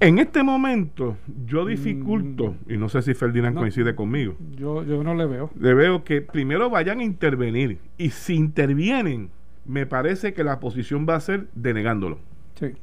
En 0.00 0.18
este 0.20 0.44
momento 0.44 1.16
yo 1.46 1.66
dificulto, 1.66 2.54
mm. 2.66 2.72
y 2.72 2.76
no 2.76 2.88
sé 2.88 3.02
si 3.02 3.14
Ferdinand 3.14 3.56
coincide 3.56 3.96
conmigo. 3.96 4.36
Yo, 4.56 4.84
yo 4.84 5.02
no 5.02 5.14
le 5.14 5.26
veo. 5.26 5.50
Le 5.58 5.74
veo 5.74 6.04
que 6.04 6.22
primero 6.22 6.70
vayan 6.70 7.00
a 7.00 7.04
intervenir 7.04 7.78
y 7.96 8.10
si 8.10 8.34
intervienen, 8.34 9.30
me 9.64 9.86
parece 9.86 10.34
que 10.34 10.44
la 10.44 10.60
posición 10.60 11.04
va 11.08 11.16
a 11.16 11.20
ser 11.20 11.48
denegándolo. 11.54 12.18
Sí. 12.60 12.74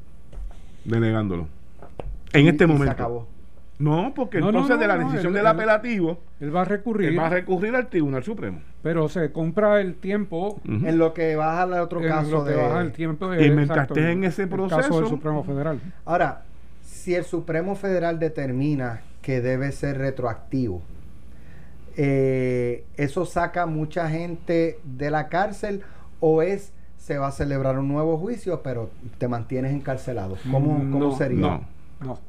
Denegándolo. 0.84 1.48
En 2.34 2.48
este 2.48 2.68
momento. 2.68 2.86
Se 2.86 2.92
acabó. 2.92 3.35
No, 3.78 4.14
porque 4.16 4.38
entonces 4.38 4.80
de 4.80 4.88
la 4.88 4.98
decisión 4.98 5.34
del 5.34 5.48
apelativo. 5.48 6.20
Él 6.40 6.56
va 6.56 6.62
a 6.62 6.66
recurrir. 6.66 7.18
va 7.18 7.28
a 7.28 7.30
recurrir 7.30 7.76
al 7.76 7.88
Tribunal 7.88 8.24
Supremo. 8.24 8.62
Pero 8.82 9.10
se 9.10 9.32
compra 9.32 9.82
el 9.82 9.96
tiempo. 9.96 10.62
En 10.66 10.98
lo 10.98 11.14
que 11.14 11.36
baja 11.36 11.64
el 11.64 11.74
otro 11.74 12.02
caso. 12.02 12.44
de, 12.44 12.56
baja 12.56 12.82
el 12.82 12.92
tiempo. 12.92 13.34
y 13.34 13.50
mientras 13.50 13.88
estés 13.88 14.06
en 14.06 14.24
ese 14.24 14.48
proceso. 14.48 14.78
caso 14.78 15.00
del 15.00 15.10
Supremo 15.10 15.44
Federal. 15.44 15.80
Ahora, 16.06 16.44
si 16.82 17.16
el 17.16 17.26
Supremo 17.26 17.76
Federal 17.76 18.20
determina 18.20 19.02
que 19.22 19.42
debe 19.42 19.72
ser 19.72 19.98
retroactivo, 19.98 20.82
eh, 21.98 22.86
¿eso 22.98 23.26
saca 23.26 23.66
mucha 23.66 24.10
gente 24.10 24.80
de 24.84 25.12
la 25.12 25.28
cárcel 25.28 25.82
o 26.20 26.42
es 26.42 26.74
se 26.98 27.20
va 27.20 27.28
a 27.28 27.32
celebrar 27.32 27.78
un 27.78 27.88
nuevo 27.88 28.18
juicio, 28.18 28.62
pero 28.64 28.90
te 29.18 29.28
mantienes 29.28 29.74
encarcelado? 29.74 30.38
¿Cómo, 30.52 30.78
cómo 30.92 31.16
sería? 31.16 31.62
No, 32.00 32.20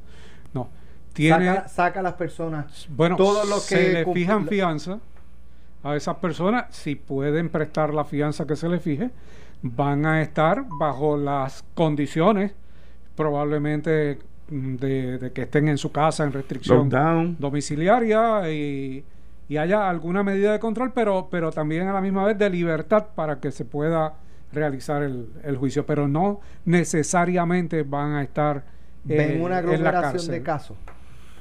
no 1.18 1.68
saca, 1.68 2.00
a 2.00 2.02
las 2.02 2.14
personas. 2.14 2.86
Bueno 2.90 3.16
todo 3.16 3.44
lo 3.44 3.56
que 3.56 3.60
se 3.60 3.92
le 3.92 4.12
fijan 4.12 4.46
fianza 4.46 4.98
a 5.82 5.96
esas 5.96 6.16
personas 6.16 6.66
si 6.70 6.94
pueden 6.96 7.48
prestar 7.48 7.94
la 7.94 8.04
fianza 8.04 8.46
que 8.46 8.56
se 8.56 8.68
les 8.68 8.82
fije 8.82 9.10
van 9.62 10.04
a 10.04 10.20
estar 10.22 10.64
bajo 10.68 11.16
las 11.16 11.64
condiciones 11.74 12.52
probablemente 13.14 14.18
mm, 14.50 14.74
de, 14.76 15.32
que 15.32 15.42
estén 15.42 15.68
en 15.68 15.78
su 15.78 15.92
casa 15.92 16.24
en 16.24 16.32
restricción 16.32 17.36
domiciliaria 17.38 18.50
y, 18.50 19.04
haya 19.56 19.88
alguna 19.88 20.24
medida 20.24 20.50
de 20.50 20.58
control 20.58 20.92
pero 20.92 21.28
pero 21.30 21.52
también 21.52 21.86
a 21.86 21.92
la 21.92 22.00
misma 22.00 22.24
vez 22.24 22.36
de 22.36 22.50
libertad 22.50 23.06
para 23.14 23.38
que 23.38 23.52
se 23.52 23.64
pueda 23.64 24.14
realizar 24.52 25.02
el, 25.02 25.56
juicio. 25.56 25.86
Pero 25.86 26.08
no 26.08 26.40
necesariamente 26.64 27.84
van 27.84 28.14
a 28.14 28.22
estar 28.22 28.64
ven 29.04 29.40
una 29.40 29.58
aglomeración 29.58 30.26
de 30.26 30.42
casos 30.42 30.76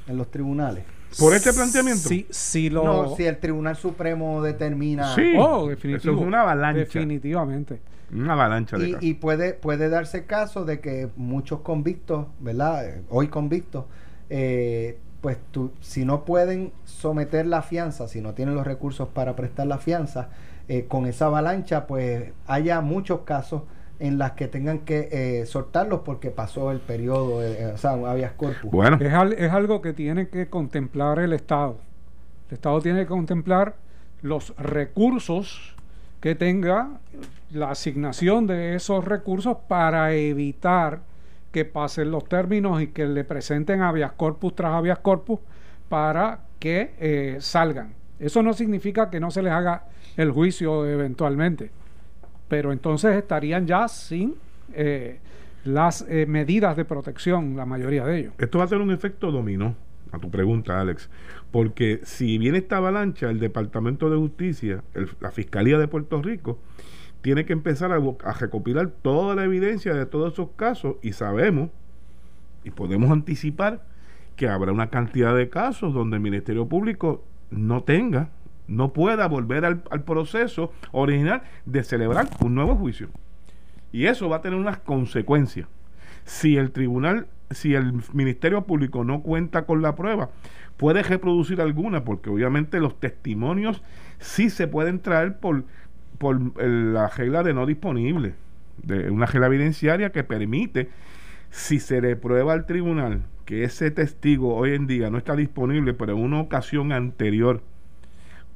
en 0.07 0.17
los 0.17 0.29
tribunales. 0.31 0.83
¿Por 1.19 1.33
este 1.33 1.53
planteamiento? 1.53 2.09
Sí, 2.09 2.27
sí 2.29 2.69
lo... 2.69 2.83
No, 2.83 3.15
si 3.15 3.25
el 3.25 3.38
Tribunal 3.38 3.75
Supremo 3.75 4.41
determina... 4.41 5.15
Sí, 5.15 5.33
oh, 5.38 5.67
definitivo, 5.67 6.13
eso 6.13 6.21
es 6.21 6.27
una 6.27 6.41
avalancha. 6.41 6.79
Definitivamente. 6.79 7.79
Una 8.13 8.33
avalancha 8.33 8.77
de 8.77 8.89
y, 8.89 8.97
y 9.00 9.13
puede, 9.15 9.53
puede 9.53 9.89
darse 9.89 10.25
caso 10.25 10.65
de 10.65 10.79
que 10.79 11.09
muchos 11.15 11.62
convictos, 11.62 12.27
¿verdad? 12.39 12.97
Hoy 13.09 13.29
convictos, 13.29 13.85
eh, 14.29 15.00
pues 15.21 15.38
tú, 15.51 15.71
si 15.79 16.05
no 16.05 16.25
pueden 16.25 16.71
someter 16.83 17.47
la 17.47 17.62
fianza, 17.62 18.07
si 18.07 18.21
no 18.21 18.33
tienen 18.33 18.53
los 18.53 18.67
recursos 18.67 19.07
para 19.09 19.35
prestar 19.35 19.67
la 19.67 19.79
fianza, 19.79 20.29
eh, 20.67 20.85
con 20.88 21.07
esa 21.07 21.27
avalancha, 21.27 21.88
pues 21.88 22.31
haya 22.45 22.81
muchos 22.81 23.21
casos 23.21 23.63
en 23.99 24.17
las 24.17 24.33
que 24.33 24.47
tengan 24.47 24.79
que 24.79 25.09
eh, 25.11 25.45
soltarlos 25.45 26.01
porque 26.01 26.31
pasó 26.31 26.71
el 26.71 26.79
periodo, 26.79 27.43
eh, 27.43 27.73
o 27.73 27.77
sea, 27.77 27.91
habeas 27.91 28.33
corpus. 28.33 28.71
Bueno. 28.71 28.97
Es, 28.99 29.39
es 29.39 29.51
algo 29.51 29.81
que 29.81 29.93
tiene 29.93 30.27
que 30.27 30.47
contemplar 30.49 31.19
el 31.19 31.33
Estado. 31.33 31.77
El 32.49 32.55
Estado 32.55 32.81
tiene 32.81 33.01
que 33.01 33.07
contemplar 33.07 33.75
los 34.21 34.55
recursos 34.57 35.75
que 36.19 36.35
tenga, 36.35 36.89
la 37.51 37.71
asignación 37.71 38.47
de 38.47 38.75
esos 38.75 39.05
recursos 39.05 39.57
para 39.67 40.13
evitar 40.13 41.01
que 41.51 41.63
pasen 41.63 42.11
los 42.11 42.27
términos 42.27 42.81
y 42.81 42.87
que 42.87 43.05
le 43.05 43.23
presenten 43.23 43.81
habeas 43.81 44.11
corpus 44.13 44.55
tras 44.55 44.73
habeas 44.73 44.99
corpus 44.99 45.39
para 45.87 46.39
que 46.59 46.95
eh, 46.99 47.37
salgan. 47.39 47.93
Eso 48.19 48.41
no 48.43 48.53
significa 48.53 49.09
que 49.09 49.19
no 49.19 49.31
se 49.31 49.41
les 49.41 49.53
haga 49.53 49.83
el 50.17 50.31
juicio 50.31 50.85
eventualmente 50.85 51.71
pero 52.47 52.71
entonces 52.71 53.15
estarían 53.15 53.67
ya 53.67 53.87
sin 53.87 54.35
eh, 54.73 55.19
las 55.63 56.05
eh, 56.07 56.25
medidas 56.27 56.77
de 56.77 56.85
protección, 56.85 57.55
la 57.55 57.65
mayoría 57.65 58.05
de 58.05 58.19
ellos. 58.19 58.33
Esto 58.37 58.59
va 58.59 58.65
a 58.65 58.67
tener 58.67 58.83
un 58.83 58.91
efecto 58.91 59.31
dominó, 59.31 59.75
a 60.11 60.19
tu 60.19 60.29
pregunta, 60.29 60.79
Alex, 60.79 61.09
porque 61.51 62.01
si 62.03 62.37
viene 62.37 62.59
esta 62.59 62.77
avalancha, 62.77 63.29
el 63.29 63.39
Departamento 63.39 64.09
de 64.09 64.17
Justicia, 64.17 64.83
la 65.19 65.31
Fiscalía 65.31 65.77
de 65.77 65.87
Puerto 65.87 66.21
Rico, 66.21 66.59
tiene 67.21 67.45
que 67.45 67.53
empezar 67.53 67.91
a, 67.91 67.95
a 67.95 68.33
recopilar 68.33 68.89
toda 69.01 69.35
la 69.35 69.43
evidencia 69.43 69.93
de 69.95 70.05
todos 70.05 70.33
esos 70.33 70.49
casos 70.55 70.97
y 71.01 71.13
sabemos 71.13 71.71
y 72.63 72.71
podemos 72.71 73.11
anticipar 73.11 73.83
que 74.35 74.47
habrá 74.47 74.71
una 74.71 74.89
cantidad 74.89 75.35
de 75.35 75.49
casos 75.49 75.93
donde 75.93 76.17
el 76.17 76.21
Ministerio 76.21 76.67
Público 76.67 77.23
no 77.49 77.83
tenga 77.83 78.29
no 78.67 78.93
pueda 78.93 79.27
volver 79.27 79.65
al, 79.65 79.81
proceso 80.03 80.72
original 80.91 81.43
de 81.65 81.84
celebrar 81.84 82.27
un 82.41 82.55
nuevo 82.55 82.75
juicio. 82.75 83.10
Y 83.91 84.07
eso 84.07 84.29
va 84.29 84.38
a 84.38 84.41
tener 84.41 84.60
unas 84.60 84.79
consecuencias. 84.79 85.67
Si 86.25 86.57
el 86.57 86.72
tribunal, 86.72 87.27
si 87.51 87.75
el 87.75 87.93
Ministerio 88.13 88.63
Público 88.63 89.03
no 89.03 89.22
cuenta 89.22 89.65
con 89.65 89.81
la 89.81 89.95
prueba, 89.95 90.29
puede 90.77 91.03
reproducir 91.03 91.62
alguna, 91.62 92.03
porque 92.03 92.29
obviamente 92.29 92.79
los 92.79 93.00
testimonios 93.00 93.81
sí 94.19 94.50
se 94.50 94.67
pueden 94.67 95.00
traer 95.00 95.38
por, 95.38 95.63
por 96.17 96.57
la 96.62 97.07
regla 97.10 97.43
de 97.43 97.53
no 97.53 97.65
disponible, 97.65 98.34
de 98.84 99.10
una 99.10 99.27
regla 99.27 99.48
evidenciaria 99.48 100.12
que 100.12 100.24
permite, 100.24 100.89
si 101.51 101.79
se 101.79 102.01
le 102.01 102.15
prueba 102.15 102.53
al 102.53 102.65
tribunal 102.65 103.22
que 103.45 103.63
ese 103.63 103.91
testigo 103.91 104.55
hoy 104.55 104.74
en 104.74 104.88
día 104.88 105.10
no 105.10 105.17
está 105.17 105.36
disponible, 105.36 105.93
pero 105.93 106.13
en 106.13 106.19
una 106.24 106.41
ocasión 106.41 106.91
anterior, 106.91 107.62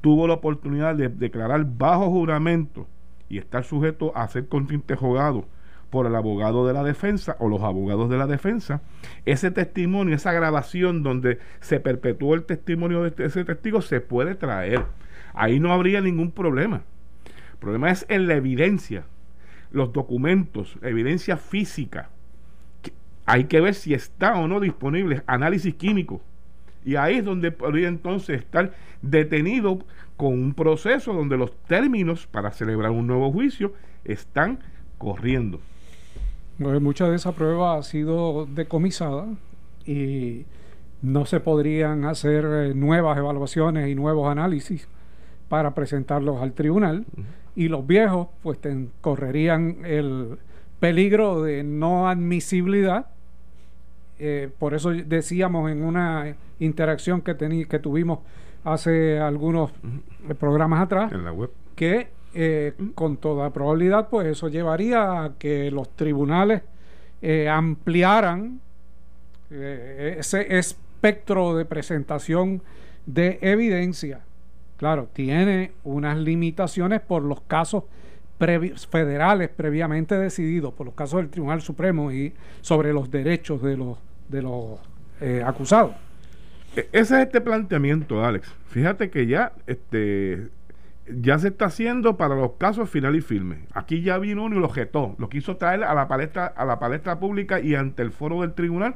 tuvo 0.00 0.26
la 0.26 0.34
oportunidad 0.34 0.94
de 0.94 1.08
declarar 1.08 1.64
bajo 1.64 2.10
juramento 2.10 2.86
y 3.28 3.38
estar 3.38 3.64
sujeto 3.64 4.12
a 4.16 4.26
ser 4.28 4.48
contrainterrogado 4.48 5.46
por 5.90 6.06
el 6.06 6.14
abogado 6.14 6.66
de 6.66 6.72
la 6.72 6.84
defensa 6.84 7.36
o 7.40 7.48
los 7.48 7.62
abogados 7.62 8.08
de 8.08 8.16
la 8.16 8.26
defensa, 8.26 8.80
ese 9.26 9.50
testimonio, 9.50 10.14
esa 10.14 10.32
grabación 10.32 11.02
donde 11.02 11.38
se 11.60 11.80
perpetuó 11.80 12.34
el 12.34 12.44
testimonio 12.44 13.02
de 13.02 13.24
ese 13.24 13.44
testigo 13.44 13.82
se 13.82 14.00
puede 14.00 14.36
traer. 14.36 14.84
Ahí 15.34 15.60
no 15.60 15.72
habría 15.72 16.00
ningún 16.00 16.30
problema. 16.30 16.82
El 17.52 17.58
problema 17.58 17.90
es 17.90 18.06
en 18.08 18.28
la 18.28 18.34
evidencia, 18.34 19.04
los 19.72 19.92
documentos, 19.92 20.76
evidencia 20.82 21.36
física. 21.36 22.10
Hay 23.26 23.44
que 23.44 23.60
ver 23.60 23.74
si 23.74 23.92
está 23.94 24.38
o 24.38 24.48
no 24.48 24.60
disponible 24.60 25.22
análisis 25.26 25.74
químico 25.74 26.22
y 26.84 26.96
ahí 26.96 27.16
es 27.16 27.24
donde 27.24 27.52
podría 27.52 27.88
entonces 27.88 28.38
estar 28.40 28.72
detenido 29.02 29.80
con 30.16 30.32
un 30.34 30.54
proceso 30.54 31.12
donde 31.12 31.36
los 31.36 31.54
términos 31.64 32.26
para 32.26 32.50
celebrar 32.50 32.90
un 32.90 33.06
nuevo 33.06 33.32
juicio 33.32 33.72
están 34.04 34.60
corriendo. 34.98 35.60
mucha 36.58 37.08
de 37.08 37.16
esa 37.16 37.32
prueba 37.32 37.76
ha 37.76 37.82
sido 37.82 38.46
decomisada 38.46 39.26
y 39.86 40.44
no 41.02 41.24
se 41.24 41.40
podrían 41.40 42.04
hacer 42.04 42.44
eh, 42.44 42.74
nuevas 42.74 43.16
evaluaciones 43.16 43.88
y 43.88 43.94
nuevos 43.94 44.30
análisis 44.30 44.88
para 45.48 45.74
presentarlos 45.74 46.42
al 46.42 46.52
tribunal 46.52 47.06
y 47.56 47.68
los 47.68 47.86
viejos 47.86 48.28
pues 48.42 48.58
correrían 49.00 49.78
el 49.84 50.38
peligro 50.78 51.42
de 51.42 51.64
no 51.64 52.08
admisibilidad 52.08 53.06
eh, 54.22 54.50
por 54.58 54.74
eso 54.74 54.90
decíamos 54.90 55.70
en 55.70 55.82
una 55.82 56.36
interacción 56.58 57.22
que, 57.22 57.34
que 57.66 57.78
tuvimos 57.78 58.18
hace 58.64 59.18
algunos 59.18 59.72
programas 60.38 60.82
atrás, 60.82 61.10
que 61.74 62.08
eh, 62.34 62.74
con 62.94 63.16
toda 63.16 63.50
probabilidad, 63.50 64.10
pues 64.10 64.26
eso 64.26 64.48
llevaría 64.48 65.24
a 65.24 65.32
que 65.38 65.70
los 65.70 65.88
tribunales 65.96 66.60
eh, 67.22 67.48
ampliaran 67.48 68.60
ese 69.50 70.58
espectro 70.58 71.56
de 71.56 71.64
presentación 71.64 72.62
de 73.06 73.38
evidencia. 73.40 74.20
Claro, 74.76 75.08
tiene 75.12 75.72
unas 75.82 76.18
limitaciones 76.18 77.00
por 77.00 77.22
los 77.22 77.40
casos 77.40 77.84
federales 78.38 79.48
previamente 79.48 80.16
decididos, 80.16 80.72
por 80.74 80.86
los 80.86 80.94
casos 80.94 81.20
del 81.20 81.30
Tribunal 81.30 81.62
Supremo 81.62 82.12
y 82.12 82.32
sobre 82.60 82.92
los 82.92 83.10
derechos 83.10 83.62
de 83.62 83.76
los 83.76 83.98
de 84.30 84.42
los 84.42 84.78
eh, 85.20 85.42
acusados. 85.44 85.94
E, 86.76 86.88
ese 86.92 87.16
es 87.16 87.26
este 87.26 87.40
planteamiento, 87.40 88.24
Alex. 88.24 88.52
Fíjate 88.68 89.10
que 89.10 89.26
ya 89.26 89.52
este 89.66 90.48
ya 91.12 91.38
se 91.40 91.48
está 91.48 91.64
haciendo 91.64 92.16
para 92.16 92.36
los 92.36 92.52
casos 92.52 92.88
final 92.88 93.16
y 93.16 93.20
firme. 93.20 93.66
Aquí 93.74 94.02
ya 94.02 94.18
vino 94.18 94.44
uno 94.44 94.56
y 94.56 94.60
lo 94.60 94.68
jetó, 94.68 95.16
lo 95.18 95.28
quiso 95.28 95.56
traer 95.56 95.82
a 95.82 95.94
la 95.94 96.06
palestra 96.06 96.46
a 96.46 96.64
la 96.64 96.78
palestra 96.78 97.18
pública 97.18 97.60
y 97.60 97.74
ante 97.74 98.02
el 98.02 98.12
foro 98.12 98.42
del 98.42 98.54
tribunal 98.54 98.94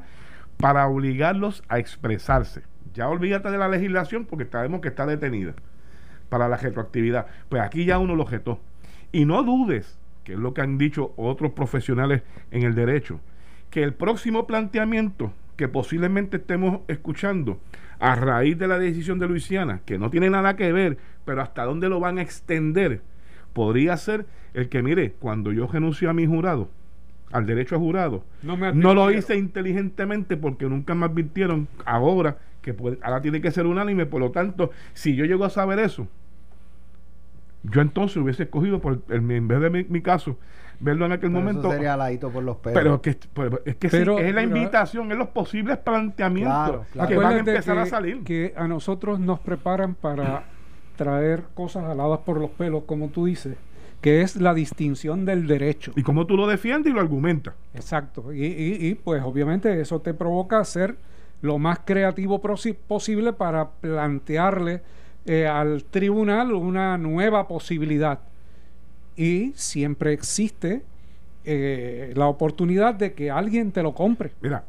para 0.58 0.86
obligarlos 0.86 1.62
a 1.68 1.78
expresarse. 1.78 2.62
Ya 2.94 3.08
olvídate 3.08 3.50
de 3.50 3.58
la 3.58 3.68
legislación 3.68 4.24
porque 4.24 4.46
sabemos 4.46 4.80
que 4.80 4.88
está 4.88 5.06
detenida 5.06 5.54
para 6.28 6.48
la 6.48 6.56
retroactividad. 6.56 7.26
Pues 7.48 7.62
aquí 7.62 7.84
ya 7.84 7.98
uno 7.98 8.14
lo 8.14 8.26
jetó. 8.26 8.60
Y 9.10 9.24
no 9.24 9.42
dudes, 9.42 9.98
que 10.22 10.34
es 10.34 10.38
lo 10.38 10.54
que 10.54 10.60
han 10.60 10.78
dicho 10.78 11.12
otros 11.16 11.52
profesionales 11.52 12.22
en 12.52 12.62
el 12.62 12.74
derecho, 12.74 13.20
que 13.70 13.82
el 13.82 13.94
próximo 13.94 14.46
planteamiento 14.46 15.32
que 15.56 15.68
posiblemente 15.68 16.38
estemos 16.38 16.80
escuchando 16.88 17.60
a 17.98 18.14
raíz 18.16 18.58
de 18.58 18.68
la 18.68 18.78
decisión 18.78 19.18
de 19.18 19.28
Luisiana, 19.28 19.80
que 19.84 19.98
no 19.98 20.10
tiene 20.10 20.30
nada 20.30 20.56
que 20.56 20.72
ver, 20.72 20.98
pero 21.24 21.42
hasta 21.42 21.64
dónde 21.64 21.88
lo 21.88 22.00
van 22.00 22.18
a 22.18 22.22
extender, 22.22 23.02
podría 23.52 23.96
ser 23.96 24.26
el 24.52 24.68
que, 24.68 24.82
mire, 24.82 25.12
cuando 25.12 25.52
yo 25.52 25.66
renuncio 25.66 26.10
a 26.10 26.12
mi 26.12 26.26
jurado 26.26 26.68
al 27.32 27.46
derecho 27.46 27.74
a 27.74 27.78
jurado, 27.78 28.24
no, 28.42 28.94
lo 28.94 29.10
hice 29.10 29.36
inteligentemente 29.36 30.36
porque 30.36 30.66
nunca 30.66 30.94
me 30.94 31.06
advirtieron 31.06 31.66
ahora 31.84 32.38
que 32.62 32.74
ahora 33.02 33.20
tiene 33.20 33.40
que 33.40 33.50
ser 33.50 33.66
unánime, 33.66 34.06
por 34.06 34.20
lo 34.20 34.30
tanto, 34.30 34.70
si 34.92 35.16
yo 35.16 35.24
llego 35.24 35.44
a 35.44 35.50
saber 35.50 35.80
eso, 35.80 36.06
yo 37.64 37.80
entonces 37.80 38.18
hubiese 38.18 38.44
escogido, 38.44 38.80
por 38.80 39.02
en 39.08 39.48
vez 39.48 39.60
de 39.60 39.86
mi, 39.88 40.00
caso, 40.00 40.38
verlo 40.80 41.06
en 41.06 41.12
aquel 41.12 41.30
momento. 41.30 41.70
sería 41.70 41.96
por 42.20 42.42
los 42.42 42.56
pelos. 42.56 42.74
Pero 42.74 43.02
que, 43.02 43.16
pues, 43.32 43.52
es 43.64 43.76
que 43.76 43.86
es 43.88 44.34
la 44.34 44.42
invitación, 44.42 45.10
es 45.12 45.18
los 45.18 45.28
posibles 45.28 45.78
planteamientos 45.78 46.86
que 47.08 47.16
van 47.16 47.34
a 47.34 47.38
empezar 47.38 47.78
a 47.78 47.86
salir. 47.86 48.22
Que 48.24 48.54
a 48.56 48.66
nosotros 48.68 49.20
nos 49.20 49.40
preparan 49.40 49.94
para 49.94 50.44
traer 50.96 51.44
cosas 51.54 51.84
aladas 51.84 52.20
por 52.20 52.38
los 52.38 52.50
pelos, 52.50 52.84
como 52.84 53.08
tú 53.08 53.26
dices 53.26 53.56
que 54.00 54.20
es 54.20 54.36
la 54.36 54.52
distinción 54.52 55.24
del 55.24 55.46
derecho. 55.46 55.92
Y 55.96 56.02
cómo 56.02 56.26
tú 56.26 56.36
lo 56.36 56.46
defiendes 56.46 56.90
y 56.90 56.94
lo 56.94 57.00
argumentas. 57.00 57.54
Exacto. 57.72 58.34
Y, 58.34 58.44
y, 58.44 58.94
pues 58.96 59.22
obviamente 59.22 59.80
eso 59.80 60.02
te 60.02 60.12
provoca 60.12 60.62
ser 60.66 60.96
lo 61.40 61.58
más 61.58 61.80
creativo 61.86 62.38
posible 62.40 63.32
para 63.32 63.70
plantearle 63.70 64.82
eh, 65.24 65.46
al 65.46 65.84
tribunal 65.84 66.52
una 66.52 66.98
nueva 66.98 67.48
posibilidad. 67.48 68.18
Y 69.16 69.52
siempre 69.54 70.12
existe 70.12 70.82
eh, 71.44 72.12
la 72.16 72.26
oportunidad 72.26 72.94
de 72.94 73.12
que 73.12 73.30
alguien 73.30 73.70
te 73.70 73.82
lo 73.82 73.94
compre. 73.94 74.32
Mira, 74.40 74.64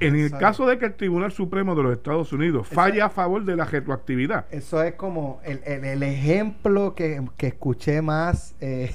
en 0.00 0.16
el 0.16 0.30
caso 0.30 0.66
de 0.66 0.78
que 0.78 0.86
el 0.86 0.94
Tribunal 0.94 1.30
Supremo 1.30 1.74
de 1.74 1.82
los 1.82 1.92
Estados 1.92 2.32
Unidos 2.32 2.66
falle 2.66 3.02
a 3.02 3.10
favor 3.10 3.44
de 3.44 3.54
la 3.54 3.64
retroactividad. 3.66 4.46
Eso 4.50 4.82
es 4.82 4.94
como 4.94 5.40
el, 5.44 5.60
el, 5.64 6.02
ejemplo 6.02 6.94
que, 6.94 7.22
escuché 7.38 8.00
más, 8.00 8.54
eh, 8.60 8.94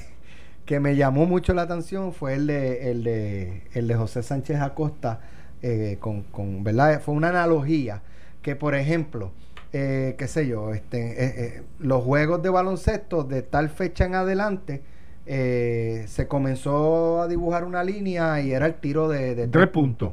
que 0.64 0.80
me 0.80 0.96
llamó 0.96 1.26
mucho 1.26 1.54
la 1.54 1.62
atención, 1.62 2.12
fue 2.12 2.34
el 2.34 2.48
de, 2.48 2.90
el 2.90 3.04
de, 3.04 3.62
el 3.72 3.86
de 3.86 3.94
José 3.94 4.22
Sánchez 4.22 4.60
Acosta, 4.60 5.20
eh, 5.62 5.96
con, 6.00 6.22
con, 6.22 6.64
¿verdad? 6.64 7.00
Fue 7.00 7.14
una 7.14 7.28
analogía, 7.28 8.02
que 8.42 8.56
por 8.56 8.74
ejemplo, 8.74 9.30
eh, 9.72 10.14
qué 10.18 10.28
sé 10.28 10.46
yo, 10.46 10.72
este, 10.72 11.62
los 11.78 12.02
juegos 12.04 12.42
de 12.42 12.50
baloncesto 12.50 13.24
de 13.24 13.42
tal 13.42 13.68
fecha 13.70 14.04
en 14.04 14.14
adelante, 14.14 14.82
se 15.26 16.26
comenzó 16.28 17.22
a 17.22 17.28
dibujar 17.28 17.64
una 17.64 17.82
línea 17.82 18.40
y 18.40 18.52
era 18.52 18.66
el 18.66 18.74
tiro 18.74 19.08
de, 19.08 19.48
tres 19.48 19.68
puntos. 19.68 20.12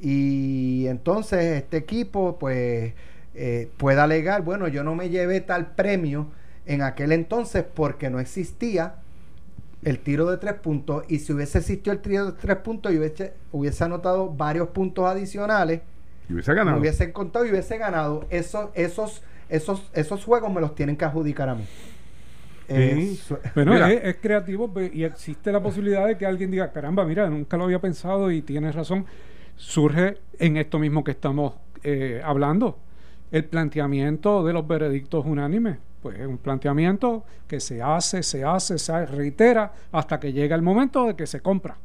Y 0.00 0.86
entonces 0.88 1.62
este 1.62 1.76
equipo 1.78 2.38
pues 2.38 2.94
eh, 3.34 3.70
puede 3.78 4.00
alegar, 4.00 4.42
bueno, 4.42 4.68
yo 4.68 4.84
no 4.84 4.94
me 4.94 5.08
llevé 5.08 5.40
tal 5.40 5.74
premio 5.74 6.28
en 6.66 6.82
aquel 6.82 7.10
entonces 7.10 7.64
porque 7.64 8.08
no 8.08 8.20
existía 8.20 8.96
el 9.82 9.98
tiro 9.98 10.30
de 10.30 10.38
tres 10.38 10.54
puntos 10.54 11.04
y 11.08 11.18
si 11.18 11.32
hubiese 11.32 11.58
existido 11.58 11.92
el 11.92 12.00
tiro 12.00 12.26
de 12.26 12.32
tres 12.32 12.56
puntos 12.58 12.92
yo 12.92 13.00
hubiese, 13.00 13.34
hubiese 13.50 13.82
anotado 13.84 14.30
varios 14.30 14.68
puntos 14.68 15.04
adicionales 15.06 15.80
y 16.28 16.32
hubiese 16.32 16.54
ganado. 16.54 16.78
hubiese 16.78 17.12
contado 17.12 17.46
y 17.46 17.50
hubiese 17.50 17.78
ganado. 17.78 18.26
Esos, 18.30 18.70
esos, 18.74 19.22
esos, 19.48 19.90
esos 19.92 20.24
juegos 20.24 20.52
me 20.52 20.60
los 20.60 20.74
tienen 20.74 20.96
que 20.96 21.04
adjudicar 21.04 21.48
a 21.48 21.54
mí. 21.54 21.64
bueno, 23.54 23.74
es, 23.86 24.16
creativo 24.16 24.72
y 24.92 25.04
existe 25.04 25.52
la 25.52 25.62
posibilidad 25.62 26.06
de 26.06 26.16
que 26.16 26.24
alguien 26.24 26.50
diga, 26.50 26.72
caramba, 26.72 27.04
mira, 27.04 27.28
nunca 27.28 27.56
lo 27.56 27.64
había 27.64 27.78
pensado 27.78 28.30
y 28.30 28.42
tienes 28.42 28.74
razón 28.74 29.04
surge 29.56 30.18
en 30.38 30.56
esto 30.56 30.78
mismo 30.78 31.04
que 31.04 31.12
estamos 31.12 31.54
eh, 31.82 32.20
hablando, 32.24 32.78
el 33.30 33.44
planteamiento 33.44 34.44
de 34.44 34.52
los 34.52 34.66
veredictos 34.66 35.24
unánimes. 35.26 35.76
Pues 36.02 36.18
es 36.18 36.26
un 36.26 36.38
planteamiento 36.38 37.24
que 37.46 37.60
se 37.60 37.80
hace, 37.80 38.22
se 38.22 38.44
hace, 38.44 38.78
se 38.78 39.06
reitera 39.06 39.72
hasta 39.92 40.20
que 40.20 40.32
llega 40.32 40.54
el 40.54 40.60
momento 40.60 41.06
de 41.06 41.16
que 41.16 41.26
se 41.26 41.40
compra 41.40 41.76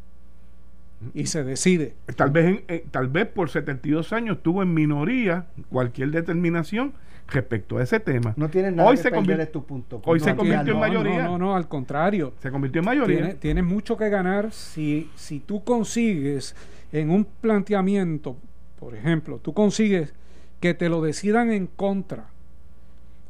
y 1.13 1.27
se 1.27 1.44
decide. 1.44 1.96
Tal 2.15 2.32
vez, 2.32 2.63
eh, 2.68 2.86
tal 2.91 3.08
vez 3.08 3.27
por 3.27 3.50
72 3.50 4.13
años 4.13 4.41
tuvo 4.41 4.63
en 4.63 4.74
minoría 4.74 5.48
cualquier 5.70 6.12
determinación 6.12 6.94
respecto 7.27 7.77
a 7.77 7.83
ese 7.83 8.00
tema. 8.00 8.33
No 8.38 8.50
tiene 8.50 8.72
nada 8.72 8.90
hoy 8.90 8.98
que 8.98 9.03
se 9.03 9.12
perder 9.12 9.48
tu 9.48 9.64
punto. 9.64 10.01
Hoy 10.05 10.20
se 10.20 10.35
convirtió 10.35 10.74
en 10.74 10.79
mayoría. 10.79 11.24
No, 11.24 11.38
no, 11.38 11.55
al 11.55 11.68
contrario. 11.68 12.33
Se 12.42 12.51
convirtió 12.51 12.79
en 12.79 12.85
mayoría. 12.85 13.40
Tienes 13.40 13.64
mucho 13.64 13.98
que 13.98 14.09
ganar 14.09 14.51
si, 14.51 15.09
si 15.16 15.40
tú 15.40 15.64
consigues 15.64 16.55
en 16.92 17.12
un 17.12 17.25
planteamiento, 17.25 18.35
por 18.79 18.96
ejemplo, 18.96 19.40
tú 19.40 19.53
consigues 19.53 20.14
que 20.59 20.74
te 20.74 20.90
lo 20.90 21.01
decidan 21.01 21.51
en 21.51 21.68
contra, 21.68 22.27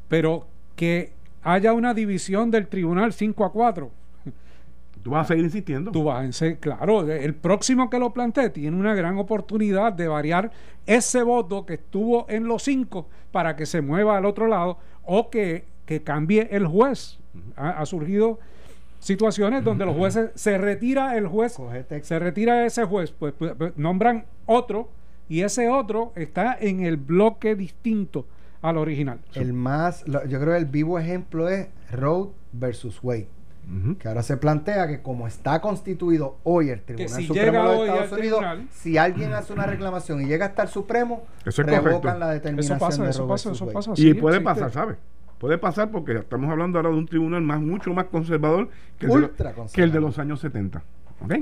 pero 0.08 0.46
que 0.76 1.12
haya 1.42 1.72
una 1.72 1.94
división 1.94 2.50
del 2.50 2.66
tribunal 2.66 3.12
5 3.12 3.44
a 3.44 3.52
4. 3.52 3.90
Tú 5.02 5.10
vas 5.10 5.24
a 5.24 5.28
seguir 5.28 5.44
insistiendo. 5.44 5.90
Tú 5.90 6.04
vas 6.04 6.28
a 6.28 6.32
ser, 6.32 6.58
claro, 6.58 7.10
el 7.10 7.34
próximo 7.34 7.88
que 7.88 7.98
lo 7.98 8.12
plantee 8.12 8.50
tiene 8.50 8.76
una 8.76 8.94
gran 8.94 9.18
oportunidad 9.18 9.92
de 9.92 10.08
variar 10.08 10.50
ese 10.86 11.22
voto 11.22 11.66
que 11.66 11.74
estuvo 11.74 12.26
en 12.28 12.46
los 12.46 12.62
5 12.62 13.08
para 13.32 13.56
que 13.56 13.66
se 13.66 13.80
mueva 13.80 14.16
al 14.16 14.26
otro 14.26 14.46
lado 14.46 14.78
o 15.04 15.30
que, 15.30 15.64
que 15.86 16.02
cambie 16.02 16.48
el 16.50 16.66
juez. 16.66 17.18
ha 17.56 17.84
surgido 17.86 18.38
situaciones 19.00 19.64
donde 19.64 19.86
los 19.86 19.96
jueces 19.96 20.30
se 20.34 20.58
retira 20.58 21.16
el 21.16 21.26
juez, 21.26 21.56
se 22.02 22.18
retira 22.18 22.64
ese 22.64 22.84
juez, 22.84 23.10
pues, 23.10 23.34
pues, 23.36 23.54
pues, 23.56 23.76
nombran 23.76 24.26
otro 24.46 24.88
y 25.28 25.42
ese 25.42 25.68
otro 25.68 26.12
está 26.14 26.56
en 26.60 26.84
el 26.84 26.96
bloque 26.96 27.56
distinto 27.56 28.26
al 28.62 28.76
original. 28.76 29.20
El 29.34 29.54
más, 29.54 30.04
yo 30.04 30.40
creo 30.40 30.52
que 30.52 30.58
el 30.58 30.66
vivo 30.66 30.98
ejemplo 30.98 31.48
es 31.48 31.68
Road 31.90 32.28
versus 32.52 33.00
Wade. 33.02 33.28
Que 33.98 34.08
ahora 34.08 34.22
se 34.22 34.36
plantea 34.36 34.88
que 34.88 35.00
como 35.00 35.28
está 35.28 35.60
constituido 35.60 36.38
hoy 36.42 36.70
el 36.70 36.82
Tribunal 36.82 37.24
Supremo 37.24 37.70
de 37.70 37.86
Estados 37.86 38.12
Unidos, 38.12 38.44
si 38.72 38.98
alguien 38.98 39.32
hace 39.32 39.52
una 39.52 39.66
reclamación 39.66 40.22
y 40.22 40.26
llega 40.26 40.46
hasta 40.46 40.64
el 40.64 40.68
Supremo, 40.68 41.22
revocan 41.44 42.18
la 42.18 42.30
determinación 42.30 42.76
eso 42.76 42.86
pasa, 42.86 43.04
de 43.04 43.10
eso 43.10 43.28
pasa, 43.28 43.52
eso 43.52 43.66
pasa, 43.70 43.92
Y 43.96 44.14
puede 44.14 44.40
pasar, 44.40 44.72
¿sabes? 44.72 44.96
Puede 45.38 45.56
pasar 45.56 45.90
porque 45.90 46.16
estamos 46.16 46.50
hablando 46.50 46.78
ahora 46.78 46.90
de 46.90 46.96
un 46.96 47.06
tribunal 47.06 47.40
más 47.40 47.60
mucho 47.60 47.94
más 47.94 48.06
conservador 48.06 48.68
que, 48.98 49.06
el, 49.06 49.22
de, 49.22 49.30
que 49.72 49.82
el 49.82 49.90
de 49.90 50.00
los 50.00 50.18
años 50.18 50.40
70. 50.40 50.82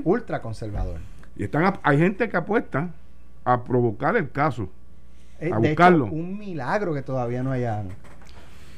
Ultra 0.05 0.41
conservador. 0.41 0.99
Y 1.35 1.43
están 1.43 1.79
hay 1.83 1.97
gente 1.97 2.29
que 2.29 2.37
apuesta 2.37 2.89
a 3.43 3.63
provocar 3.63 4.15
el 4.15 4.29
caso. 4.31 4.69
Eh, 5.39 5.51
a 5.53 5.57
buscarlo. 5.57 6.05
un 6.05 6.37
milagro 6.37 6.93
que 6.93 7.01
todavía 7.01 7.43
no 7.43 7.51
haya. 7.51 7.83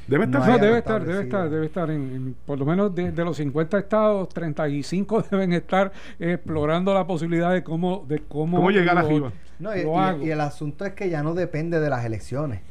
Debe 0.07 0.25
estar, 0.25 0.47
no, 0.47 0.57
debe 0.57 0.77
estar, 0.79 1.05
debe 1.05 1.23
estar, 1.23 1.49
debe 1.49 1.65
estar 1.67 1.89
en, 1.89 2.35
por 2.45 2.59
lo 2.59 2.65
menos 2.65 2.93
de, 2.93 3.11
los 3.11 3.37
50 3.37 3.79
estados, 3.79 4.29
35 4.29 5.25
deben 5.31 5.53
estar 5.53 5.91
explorando 6.19 6.93
la 6.93 7.05
posibilidad 7.07 7.51
de 7.53 7.63
cómo, 7.63 8.05
de 8.07 8.19
cómo, 8.19 8.69
llegar 8.69 8.97
arriba. 8.97 9.31
y, 9.59 10.29
el 10.29 10.41
asunto 10.41 10.85
es 10.85 10.93
que 10.93 11.09
ya 11.09 11.23
no 11.23 11.33
depende 11.33 11.79
de 11.79 11.89
las 11.89 12.05
elecciones. 12.05 12.61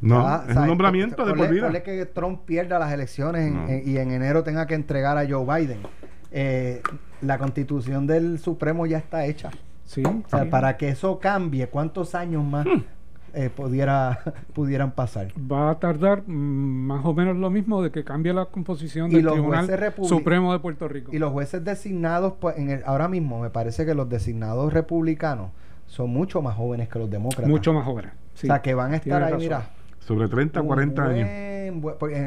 No, 0.00 0.42
es 0.48 0.56
un 0.56 0.66
nombramiento 0.66 1.24
de 1.24 1.34
por 1.34 1.48
vida. 1.48 1.82
que 1.82 2.04
Trump 2.06 2.40
pierda 2.44 2.78
las 2.78 2.92
elecciones 2.92 3.86
y 3.86 3.96
en 3.96 4.10
enero 4.10 4.42
tenga 4.42 4.66
que 4.66 4.74
entregar 4.74 5.16
a 5.16 5.26
Joe 5.26 5.44
Biden. 5.46 5.78
Eh, 6.30 6.82
la 7.22 7.38
constitución 7.38 8.06
del 8.06 8.38
Supremo 8.38 8.86
ya 8.86 8.98
está 8.98 9.24
hecha. 9.24 9.50
Sí, 9.84 10.02
o 10.04 10.28
sea, 10.28 10.50
para 10.50 10.76
que 10.76 10.88
eso 10.88 11.20
cambie, 11.20 11.68
¿cuántos 11.68 12.14
años 12.14 12.42
más 12.42 12.66
hmm. 12.66 12.82
Eh, 13.34 13.50
pudiera, 13.54 14.20
pudieran 14.54 14.92
pasar? 14.92 15.28
Va 15.38 15.70
a 15.70 15.78
tardar 15.78 16.22
mm, 16.26 16.32
más 16.32 17.04
o 17.04 17.14
menos 17.14 17.36
lo 17.36 17.50
mismo 17.50 17.82
de 17.82 17.90
que 17.90 18.04
cambie 18.04 18.32
la 18.32 18.46
composición 18.46 19.10
del 19.10 19.26
Tribunal 19.26 19.68
Supremo 20.02 20.52
de 20.52 20.58
Puerto 20.58 20.88
Rico. 20.88 21.10
Y 21.14 21.18
los 21.18 21.32
jueces 21.32 21.64
designados, 21.64 22.34
pues, 22.40 22.58
en 22.58 22.70
el, 22.70 22.82
ahora 22.84 23.08
mismo 23.08 23.40
me 23.40 23.50
parece 23.50 23.86
que 23.86 23.94
los 23.94 24.08
designados 24.08 24.72
republicanos 24.72 25.50
son 25.86 26.10
mucho 26.10 26.42
más 26.42 26.56
jóvenes 26.56 26.88
que 26.88 26.98
los 26.98 27.10
demócratas. 27.10 27.48
Mucho 27.48 27.72
más 27.72 27.84
jóvenes. 27.84 28.12
o 28.34 28.36
sea, 28.38 28.62
que 28.62 28.74
van 28.74 28.92
a 28.92 28.96
estar 28.96 29.22
ahí, 29.22 29.34
mira 29.36 29.68
sobre 30.06 30.28
30 30.28 30.60
o 30.60 30.66
40 30.66 31.02
años. 31.02 31.28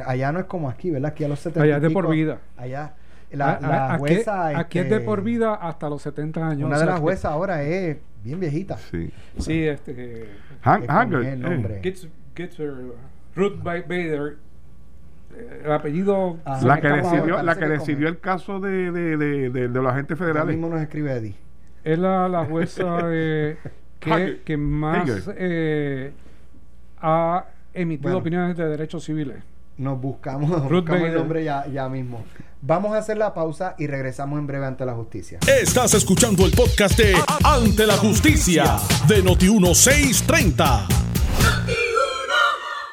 allá 0.05 0.31
no 0.31 0.39
es 0.39 0.45
como 0.45 0.69
aquí, 0.69 0.89
¿verdad? 0.91 1.11
Aquí 1.11 1.23
a 1.23 1.27
los 1.27 1.39
70 1.39 1.63
Allá 1.63 1.75
es 1.77 1.81
de 1.81 1.89
por 1.89 2.09
vida. 2.09 2.39
Allá. 2.55 2.93
La, 3.31 3.59
la 3.59 3.93
aquí, 3.93 3.99
jueza. 3.99 4.57
Aquí, 4.57 4.79
es 4.79 4.89
de 4.89 5.01
por 5.01 5.21
vida 5.21 5.55
hasta 5.55 5.89
los 5.89 6.01
70 6.01 6.47
años. 6.47 6.67
Una 6.67 6.79
de 6.79 6.85
las 6.85 6.99
juezas 6.99 7.31
ahora 7.31 7.61
es 7.63 7.97
bien 8.23 8.39
viejita. 8.39 8.77
Sí. 8.77 9.11
Sí, 9.37 9.63
este. 9.63 10.29
Hanger. 10.61 11.25
El 11.25 11.41
nombre. 11.41 11.81
Gets, 11.81 12.07
Ruth 13.35 13.63
Bader. 13.63 14.37
Eh, 15.35 15.61
el 15.65 15.71
apellido. 15.71 16.37
la 16.63 16.79
que, 16.79 16.87
decidió, 16.87 17.41
la 17.43 17.55
que 17.55 17.67
decidió 17.67 18.07
el 18.07 18.19
caso 18.19 18.59
de, 18.59 18.91
de, 18.91 19.17
de, 19.17 19.49
de, 19.49 19.67
los 19.67 19.91
agentes 19.91 20.17
federales. 20.17 20.55
mismo 20.55 20.69
nos 20.69 20.81
escribe 20.81 21.13
Eddie. 21.13 21.35
Es 21.83 21.99
la, 21.99 22.27
la 22.27 22.45
jueza 22.45 22.99
eh, 23.05 23.57
que, 23.99 24.41
que, 24.43 24.57
más 24.57 25.29
eh, 25.35 26.11
ha 26.99 27.45
emitido 27.73 28.17
opiniones 28.17 28.57
de 28.57 28.67
derechos 28.67 29.03
civiles. 29.03 29.37
Nos 29.77 30.01
buscamos, 30.01 30.49
buscamos 30.69 31.03
el 31.03 31.13
nombre 31.13 31.43
ya, 31.43 31.67
ya 31.67 31.87
mismo. 31.87 32.23
Vamos 32.61 32.95
a 32.95 32.97
hacer 32.97 33.15
la 33.17 33.35
pausa 33.35 33.75
y 33.77 33.85
regresamos 33.85 34.39
en 34.39 34.47
breve 34.47 34.65
ante 34.65 34.83
la 34.85 34.93
justicia. 34.93 35.37
Estás 35.47 35.93
escuchando 35.93 36.45
el 36.45 36.51
podcast 36.51 36.97
de 36.97 37.13
Ante 37.43 37.85
la 37.85 37.93
Justicia 37.93 38.77
de 39.07 39.23
Noti1630. 39.23 40.87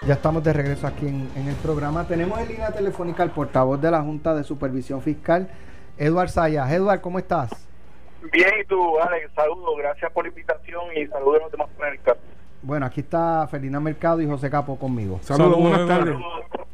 Ya 0.06 0.12
estamos 0.12 0.44
de 0.44 0.52
regreso 0.52 0.86
aquí 0.86 1.08
en, 1.08 1.30
en, 1.34 1.48
el 1.48 1.54
programa. 1.56 2.06
Tenemos 2.06 2.38
en 2.38 2.48
línea 2.48 2.70
telefónica 2.70 3.22
al 3.22 3.30
portavoz 3.30 3.80
de 3.80 3.90
la 3.90 4.02
Junta 4.02 4.34
de 4.34 4.44
Supervisión 4.44 5.00
Fiscal, 5.00 5.48
Eduard 5.96 6.28
Sayas. 6.28 6.70
Eduard, 6.70 7.00
¿cómo 7.00 7.18
estás? 7.18 7.50
Bien, 8.30 8.50
y 8.60 8.66
tú, 8.66 9.00
Alex, 9.00 9.30
saludos, 9.34 9.70
gracias 9.78 10.12
por 10.12 10.24
la 10.24 10.28
invitación 10.28 10.84
y 10.94 11.06
saludos 11.06 11.36
a 11.40 11.42
los 11.44 11.52
demás 11.52 11.68
panelistas. 11.78 12.18
Bueno, 12.60 12.84
aquí 12.84 13.00
está 13.00 13.46
Felina 13.50 13.80
Mercado 13.80 14.20
y 14.20 14.26
José 14.26 14.50
Capo 14.50 14.78
conmigo. 14.78 15.18
Saludos, 15.22 15.58
buenas 15.58 15.88
tardes. 15.88 16.14
Saludos, 16.14 16.66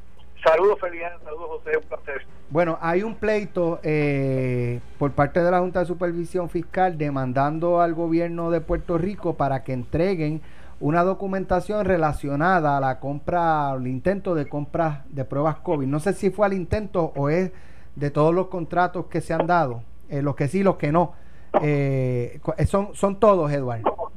Felina, 0.80 1.18
saludos, 1.24 1.62
José, 1.62 1.76
un 1.76 1.84
placer. 1.84 2.26
Bueno, 2.48 2.78
hay 2.80 3.02
un 3.02 3.14
pleito 3.14 3.80
eh, 3.82 4.80
por 4.98 5.12
parte 5.12 5.42
de 5.42 5.50
la 5.50 5.60
Junta 5.60 5.80
de 5.80 5.86
Supervisión 5.86 6.48
Fiscal 6.48 6.98
demandando 6.98 7.80
al 7.80 7.94
gobierno 7.94 8.50
de 8.50 8.60
Puerto 8.60 8.98
Rico 8.98 9.34
para 9.34 9.62
que 9.62 9.72
entreguen 9.72 10.40
una 10.80 11.04
documentación 11.04 11.84
relacionada 11.84 12.78
a 12.78 12.80
la 12.80 12.98
compra, 12.98 13.70
al 13.70 13.86
intento 13.86 14.34
de 14.34 14.48
compra 14.48 15.04
de 15.10 15.24
pruebas 15.24 15.56
COVID. 15.56 15.86
No 15.86 16.00
sé 16.00 16.14
si 16.14 16.30
fue 16.30 16.46
al 16.46 16.54
intento 16.54 17.12
o 17.14 17.28
es 17.28 17.52
de 17.96 18.10
todos 18.10 18.34
los 18.34 18.48
contratos 18.48 19.06
que 19.06 19.20
se 19.20 19.34
han 19.34 19.46
dado, 19.46 19.82
eh, 20.08 20.22
los 20.22 20.34
que 20.36 20.48
sí, 20.48 20.62
los 20.62 20.76
que 20.76 20.90
no. 20.90 21.14
Eh, 21.62 22.40
son, 22.66 22.94
son 22.94 23.20
todos, 23.20 23.52
Eduardo. 23.52 24.10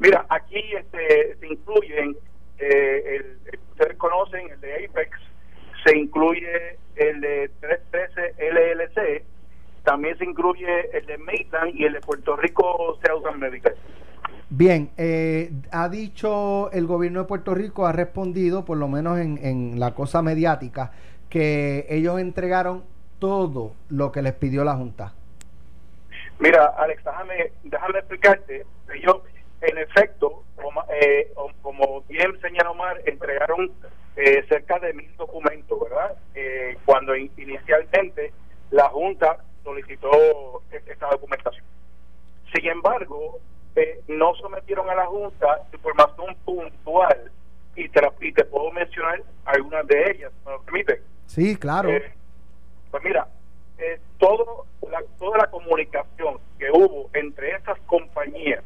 Mira, 0.00 0.26
aquí 0.28 0.62
este, 0.76 1.36
se 1.38 1.46
incluyen, 1.46 2.16
eh, 2.58 3.16
el, 3.16 3.58
ustedes 3.70 3.96
conocen 3.96 4.48
el 4.50 4.60
de 4.60 4.86
Apex, 4.86 5.10
se 5.84 5.96
incluye 5.96 6.78
el 6.96 7.20
de 7.20 7.50
313 7.60 8.34
LLC, 8.38 9.24
también 9.84 10.16
se 10.18 10.24
incluye 10.24 10.96
el 10.96 11.06
de 11.06 11.18
Maitland 11.18 11.74
y 11.74 11.84
el 11.84 11.94
de 11.94 12.00
Puerto 12.00 12.36
Rico 12.36 12.98
Southern 13.04 13.38
Medical. 13.38 13.74
Bien, 14.50 14.90
eh, 14.96 15.50
ha 15.70 15.88
dicho 15.88 16.70
el 16.72 16.86
gobierno 16.86 17.20
de 17.20 17.26
Puerto 17.26 17.54
Rico, 17.54 17.86
ha 17.86 17.92
respondido, 17.92 18.64
por 18.64 18.78
lo 18.78 18.88
menos 18.88 19.18
en, 19.18 19.38
en 19.42 19.78
la 19.78 19.94
cosa 19.94 20.22
mediática, 20.22 20.92
que 21.28 21.86
ellos 21.88 22.20
entregaron 22.20 22.84
todo 23.20 23.74
lo 23.88 24.10
que 24.10 24.22
les 24.22 24.32
pidió 24.32 24.64
la 24.64 24.74
Junta. 24.74 25.14
Mira, 26.40 26.74
Alex, 26.78 27.04
déjame, 27.04 27.52
déjame 27.64 27.98
explicarte. 27.98 28.66
Ellos, 28.92 29.18
en 29.60 29.78
efecto, 29.78 30.42
como, 30.56 30.82
eh, 30.90 31.32
como 31.62 32.02
bien 32.08 32.40
señaló 32.40 32.72
Omar, 32.72 33.00
entregaron 33.04 33.70
eh, 34.16 34.44
cerca 34.48 34.78
de 34.78 34.92
mil 34.92 35.16
documentos, 35.16 35.78
¿verdad? 35.80 36.16
Eh, 36.34 36.76
cuando 36.84 37.14
inicialmente 37.16 38.32
la 38.70 38.88
Junta 38.88 39.38
solicitó 39.64 40.62
esta 40.86 41.08
documentación. 41.10 41.64
Sin 42.54 42.66
embargo, 42.66 43.38
no 44.08 44.34
sometieron 44.34 44.90
a 44.90 44.94
la 44.94 45.06
Junta 45.06 45.62
información 45.72 46.36
puntual 46.44 47.30
y 47.76 47.88
te, 47.88 48.00
y 48.20 48.32
te 48.32 48.44
puedo 48.44 48.70
mencionar 48.72 49.22
algunas 49.44 49.86
de 49.86 50.10
ellas, 50.10 50.32
¿me 50.44 50.52
lo 50.52 50.62
permite? 50.62 51.02
Sí, 51.26 51.56
claro. 51.56 51.90
pues 52.90 53.04
mira, 53.04 53.28
todo 54.18 54.66
la, 54.90 55.02
toda 55.18 55.38
la 55.38 55.50
comunicación 55.50 56.38
que 56.58 56.70
hubo 56.70 57.08
entre 57.14 57.52
estas 57.52 57.78
compañías 57.86 58.64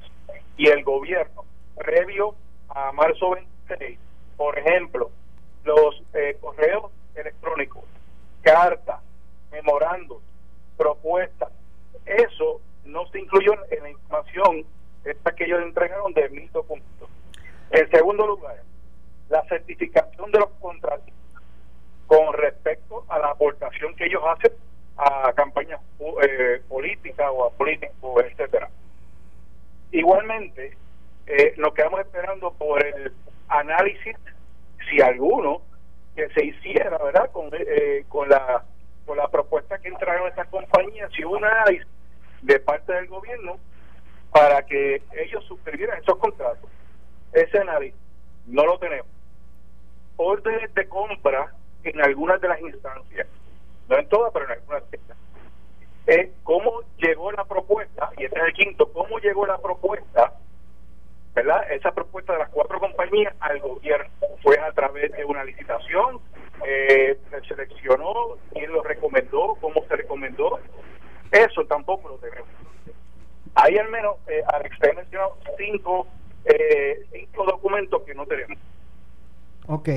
y 0.56 0.68
el 0.68 0.82
gobierno 0.82 1.44
previo 1.76 2.34
a 2.68 2.92
marzo 2.92 3.30
26, 3.30 3.98
por 4.36 4.58
ejemplo, 4.58 5.10
los 5.64 6.02
eh, 6.14 6.36
correos 6.40 6.92
electrónicos, 7.14 7.84
cartas, 8.42 9.00
memorandos, 9.50 10.22
propuestas, 10.76 11.50
eso 12.06 12.60
no 12.84 13.06
se 13.08 13.20
incluyó 13.20 13.54
en 13.70 13.82
la 13.82 13.90
información 13.90 14.64
esta 15.04 15.32
que 15.34 15.44
ellos 15.44 15.62
entregaron 15.62 16.12
de 16.12 16.28
mil 16.30 16.50
documentos. 16.52 17.08
En 17.70 17.90
segundo 17.90 18.26
lugar, 18.26 18.62
la 19.28 19.42
certificación 19.48 20.30
de 20.30 20.38
los 20.40 20.50
contratos 20.60 21.12
con 22.06 22.34
respecto 22.34 23.04
a 23.08 23.18
la 23.18 23.28
aportación 23.30 23.94
que 23.96 24.06
ellos 24.06 24.22
hacen 24.26 24.52
a 24.96 25.32
campañas 25.32 25.80
eh, 26.22 26.62
políticas 26.68 27.26
o 27.32 27.46
a 27.46 27.50
políticos, 27.50 28.24
etcétera. 28.24 28.70
Igualmente, 29.90 30.76
eh, 31.26 31.54
nos 31.56 31.72
quedamos 31.74 32.00
esperando 32.00 32.52
por 32.52 32.84
el 32.84 33.12
análisis, 33.48 34.16
si 35.04 35.10
alguno, 35.10 35.62
que 36.16 36.28
se 36.30 36.44
hiciera, 36.44 36.98
¿verdad? 36.98 37.30
Con, 37.32 37.50
eh, 37.52 38.04
con, 38.08 38.28
la, 38.28 38.64
con 39.04 39.16
la 39.16 39.28
propuesta 39.28 39.78
que 39.78 39.88
entraron 39.88 40.28
estas 40.28 40.48
compañías, 40.48 41.10
hubo 41.24 41.36
un 41.36 41.44
análisis 41.44 41.86
de 42.42 42.60
parte 42.60 42.92
del 42.92 43.08
gobierno 43.08 43.58
para 44.30 44.64
que 44.66 45.02
ellos 45.12 45.44
suscribieran 45.44 46.00
esos 46.00 46.18
contratos. 46.18 46.70
Ese 47.32 47.58
análisis 47.58 47.98
no 48.46 48.64
lo 48.64 48.78
tenemos. 48.78 49.08
Órdenes 50.16 50.72
de 50.74 50.88
compra 50.88 51.52
en 51.82 52.00
algunas 52.00 52.40
de 52.40 52.48
las 52.48 52.60
instancias 52.60 53.26
no 53.88 53.98
en 53.98 54.08
todas, 54.08 54.32
pero 54.32 54.46
en 54.46 54.52
algunas 54.52 54.82
es 56.06 56.30
cómo 56.42 56.82
llegó 56.98 57.32
la 57.32 57.44
propuesta, 57.44 58.10
y 58.18 58.24
este 58.24 58.38
es 58.38 58.44
el 58.44 58.52
quinto, 58.52 58.92
cómo 58.92 59.18
llegó 59.18 59.46
la 59.46 59.58
propuesta, 59.58 60.34
¿verdad? 61.34 61.70
Esa 61.70 61.92
propuesta 61.92 62.32
de 62.32 62.40
las 62.40 62.48
cuatro 62.50 62.78
compañías 62.78 63.34
al 63.40 63.58
gobierno. 63.60 64.10
Fue 64.42 64.58
a 64.58 64.72
través 64.72 65.12
de 65.12 65.24
una 65.24 65.44
licitación, 65.44 66.20
eh, 66.66 67.18
se 67.30 67.40
seleccionó, 67.48 68.36
quién 68.52 68.72
lo 68.72 68.82
recomendó, 68.82 69.56
cómo 69.60 69.84
se 69.88 69.96
recomendó. 69.96 70.60
Eso 71.32 71.64
tampoco 71.66 72.10
lo 72.10 72.16
tenemos. 72.16 72.48
Hay 73.56 73.76
al 73.76 73.88
menos, 73.88 74.16
eh, 74.28 74.42
Alex, 74.52 74.78
te 74.78 74.90
he 74.90 74.94
mencionado 74.94 75.36
cinco, 75.58 76.06
eh, 76.44 77.04
cinco 77.12 77.44
documentos 77.44 78.02
que 78.02 78.14
no 78.14 78.26
tenemos. 78.26 78.58
Ok. 79.66 79.88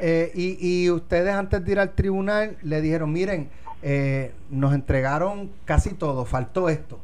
Eh, 0.00 0.32
y, 0.34 0.84
y 0.84 0.90
ustedes 0.90 1.34
antes 1.34 1.64
de 1.64 1.72
ir 1.72 1.78
al 1.78 1.94
tribunal 1.94 2.56
le 2.62 2.80
dijeron, 2.80 3.12
miren, 3.12 3.50
eh, 3.82 4.32
nos 4.50 4.74
entregaron 4.74 5.52
casi 5.64 5.94
todo, 5.94 6.24
faltó 6.24 6.68
esto. 6.68 6.98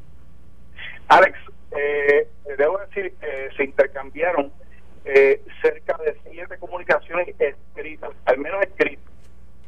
Alex, 1.09 1.38
eh, 1.77 2.29
debo 2.59 2.79
decir, 2.79 3.15
eh, 3.23 3.49
se 3.57 3.65
intercambiaron 3.65 4.53
cerca 5.63 5.97
de 6.05 6.15
siete 6.31 6.59
comunicaciones 6.59 7.35
escritas, 7.39 8.11
al 8.27 8.39
menos 8.39 8.63
escritas, 8.63 9.05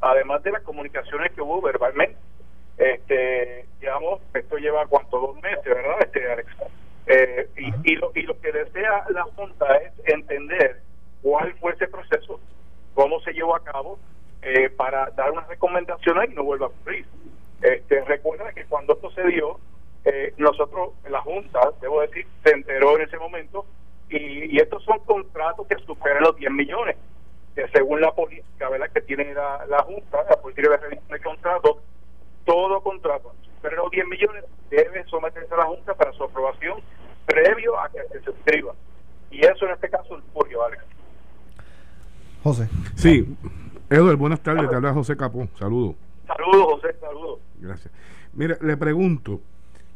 además 0.00 0.42
de 0.42 0.52
las 0.52 0.62
comunicaciones 0.62 1.32
que 1.32 1.40
hubo 1.40 1.60
verbalmente. 1.60 2.18
Este, 2.76 3.66
digamos, 3.80 4.20
esto 4.34 4.56
lleva 4.56 4.86
cuánto, 4.86 5.18
dos 5.18 5.40
meses, 5.42 5.64
¿verdad, 5.64 5.96
este 6.00 6.30
Alex? 6.30 6.48
y, 7.56 7.92
y, 7.92 7.96
lo, 7.96 8.12
y 8.14 8.22
lo 8.22 8.38
que 8.40 8.52
desea 8.52 9.04
la 9.10 9.24
Junta 9.24 9.76
es 9.78 9.92
entender 10.04 10.80
cuál 11.22 11.54
fue 11.54 11.72
ese 11.72 11.88
proceso, 11.88 12.40
cómo 12.94 13.20
se 13.20 13.32
llevó 13.32 13.56
a 13.56 13.64
cabo, 13.64 13.98
eh, 14.44 14.70
para 14.70 15.08
dar 15.10 15.30
unas 15.30 15.46
recomendaciones 15.46 16.30
y 16.30 16.34
no 16.34 16.42
vuelva 16.42 16.66
a 16.66 16.68
ocurrir. 16.70 17.06
Este, 17.62 18.04
recuerda 18.04 18.52
que 18.52 18.64
cuando 18.64 18.94
esto 18.94 19.08
se 19.12 19.22
dio, 19.28 19.60
eh, 20.04 20.34
nosotros, 20.36 20.94
la 21.08 21.20
Junta, 21.20 21.60
debo 21.80 22.00
decir, 22.00 22.26
se 22.42 22.50
enteró 22.50 22.96
en 22.96 23.02
ese 23.02 23.18
momento 23.18 23.64
y, 24.10 24.60
estos 24.60 24.82
son 24.82 24.98
contratos 25.00 25.66
que 25.68 25.76
superan 25.86 26.24
los 26.24 26.36
10 26.36 26.50
millones. 26.50 26.96
Que 27.54 27.68
según 27.68 28.00
la 28.00 28.12
política 28.12 28.68
¿verdad? 28.68 28.90
que 28.92 29.02
tiene 29.02 29.32
la, 29.32 29.64
la 29.66 29.82
Junta, 29.84 30.24
la 30.28 30.36
política 30.40 30.70
de 30.70 30.76
revisión 30.78 31.08
de 31.08 31.20
contratos, 31.20 31.76
todo 32.44 32.82
contrato 32.82 33.32
supera 33.44 33.76
los 33.76 33.90
10 33.92 34.06
millones 34.08 34.44
debe 34.70 35.04
someterse 35.04 35.54
a 35.54 35.58
la 35.58 35.66
Junta 35.66 35.94
para 35.94 36.12
su 36.14 36.24
aprobación 36.24 36.80
previo 37.26 37.78
a 37.78 37.88
que 37.90 38.02
se 38.10 38.20
suscriba. 38.22 38.74
Y 39.30 39.46
eso 39.46 39.66
en 39.66 39.72
este 39.72 39.88
caso 39.88 40.20
ocurrió, 40.32 40.64
Alex. 40.64 40.82
José. 42.42 42.68
Sí, 42.96 43.36
Eduardo, 43.92 44.16
buenas 44.16 44.40
tardes, 44.40 44.70
te 44.70 44.74
habla 44.74 44.91
José 45.02 45.16
Capó, 45.16 45.48
saludos. 45.58 45.96
Saludos, 46.28 46.74
José, 46.74 46.94
saludos. 47.00 47.40
Gracias. 47.60 47.92
Mira, 48.34 48.56
le 48.60 48.76
pregunto, 48.76 49.40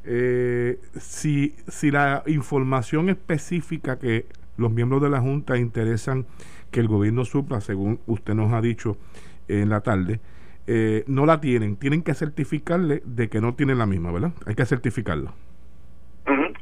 eh, 0.03 0.81
si, 0.99 1.55
si 1.69 1.93
la 1.93 2.25
información 2.27 3.09
específica 3.09 4.01
que 4.01 4.27
los 4.57 4.73
miembros 4.73 5.01
de 5.01 5.09
la 5.09 5.21
Junta 5.21 5.59
interesan 5.59 6.27
que 6.73 6.81
el 6.81 6.89
gobierno 6.89 7.25
supla, 7.25 7.61
según 7.61 8.01
usted 8.09 8.35
nos 8.35 8.53
ha 8.53 8.61
dicho 8.61 8.97
en 9.47 9.69
la 9.69 9.81
tarde, 9.81 10.19
eh, 10.67 11.05
no 11.07 11.25
la 11.25 11.41
tienen, 11.41 11.77
tienen 11.77 12.03
que 12.03 12.13
certificarle 12.13 13.01
de 13.05 13.29
que 13.29 13.41
no 13.41 13.55
tienen 13.55 13.79
la 13.79 13.87
misma, 13.87 14.11
¿verdad? 14.11 14.33
Hay 14.45 14.57
que 14.57 14.67
certificarla. 14.67 15.33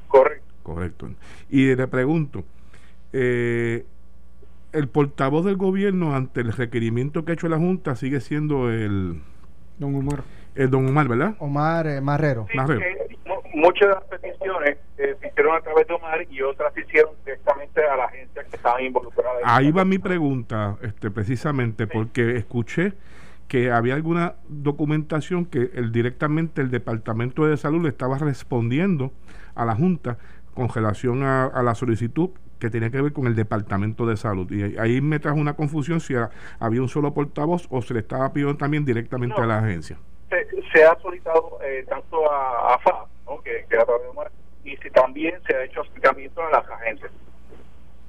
correcto. 0.07 0.47
Correcto. 0.63 1.09
Y 1.49 1.75
le 1.75 1.89
pregunto, 1.89 2.45
eh, 3.15 3.87
el 4.75 4.89
portavoz 4.89 5.45
del 5.45 5.57
gobierno 5.57 6.15
ante 6.15 6.41
el 6.41 6.53
requerimiento 6.53 7.25
que 7.25 7.33
ha 7.33 7.35
hecho 7.35 7.49
la 7.49 7.57
Junta 7.57 7.95
sigue 7.97 8.21
siendo 8.21 8.71
el... 8.71 9.23
Don 9.79 9.95
Omar. 9.95 10.23
El 10.55 10.71
don 10.71 10.87
Omar, 10.87 11.09
¿verdad? 11.09 11.35
Omar 11.39 11.87
eh, 11.87 12.01
Marrero. 12.01 12.47
muchas 13.55 13.89
de 13.89 13.95
las 13.95 14.05
peticiones 14.05 14.79
eh, 14.99 15.17
se 15.21 15.29
hicieron 15.29 15.57
a 15.57 15.61
través 15.61 15.87
de 15.87 15.95
Omar 15.95 16.27
y 16.29 16.43
otras 16.43 16.75
se 16.75 16.81
hicieron 16.81 17.13
directamente 17.25 17.85
a 17.85 17.97
la 17.97 18.05
agencia 18.05 18.45
que 18.45 18.57
estaban 18.57 18.85
involucradas. 18.85 19.43
Ahí 19.45 19.71
va 19.71 19.85
mi 19.85 19.99
pregunta, 19.99 20.77
este, 20.83 21.11
precisamente, 21.11 21.87
porque 21.87 22.37
escuché 22.37 22.95
que 23.47 23.71
había 23.71 23.95
alguna 23.95 24.35
documentación 24.49 25.47
que 25.47 25.71
el, 25.75 25.93
directamente 25.93 26.63
el 26.63 26.71
Departamento 26.71 27.47
de 27.47 27.57
Salud 27.57 27.83
le 27.83 27.91
estaba 27.91 28.19
respondiendo 28.19 29.13
a 29.55 29.65
la 29.65 29.77
Junta 29.77 30.19
con 30.55 30.69
relación 30.69 31.23
a 31.25 31.63
la 31.63 31.75
solicitud 31.75 32.31
que 32.59 32.71
tenía 32.71 32.91
que 32.91 33.01
ver 33.01 33.13
con 33.13 33.27
el 33.27 33.35
Departamento 33.35 34.07
de 34.07 34.17
Salud. 34.17 34.51
Y 34.51 34.79
ahí 34.79 35.01
me 35.01 35.19
trajo 35.19 35.39
una 35.39 35.55
confusión 35.55 36.01
si 36.01 36.15
había 36.59 36.83
un 36.83 36.89
solo 36.89 37.13
portavoz 37.13 37.67
o 37.71 37.83
se 37.83 37.95
le 37.95 38.01
estaba 38.01 38.33
pidiendo 38.33 38.57
también 38.57 38.85
directamente 38.85 39.41
a 39.41 39.47
la 39.47 39.59
agencia. 39.59 39.99
Se, 40.73 40.85
ha 40.85 40.99
solicitado 41.01 41.59
eh, 41.65 41.85
tanto 41.89 42.31
a, 42.31 42.75
a 42.75 43.07
¿no? 43.27 43.41
que, 43.43 43.65
que 43.69 43.77
a 43.77 43.85
través 43.85 44.03
de 44.03 44.09
Omar, 44.09 44.33
y 44.65 44.77
si 44.79 44.91
también 44.91 45.35
se 45.47 45.55
ha 45.55 45.65
hecho 45.65 45.83
acercamiento 45.83 46.43
a 46.43 46.51
las 46.51 46.69
agencias. 46.69 47.13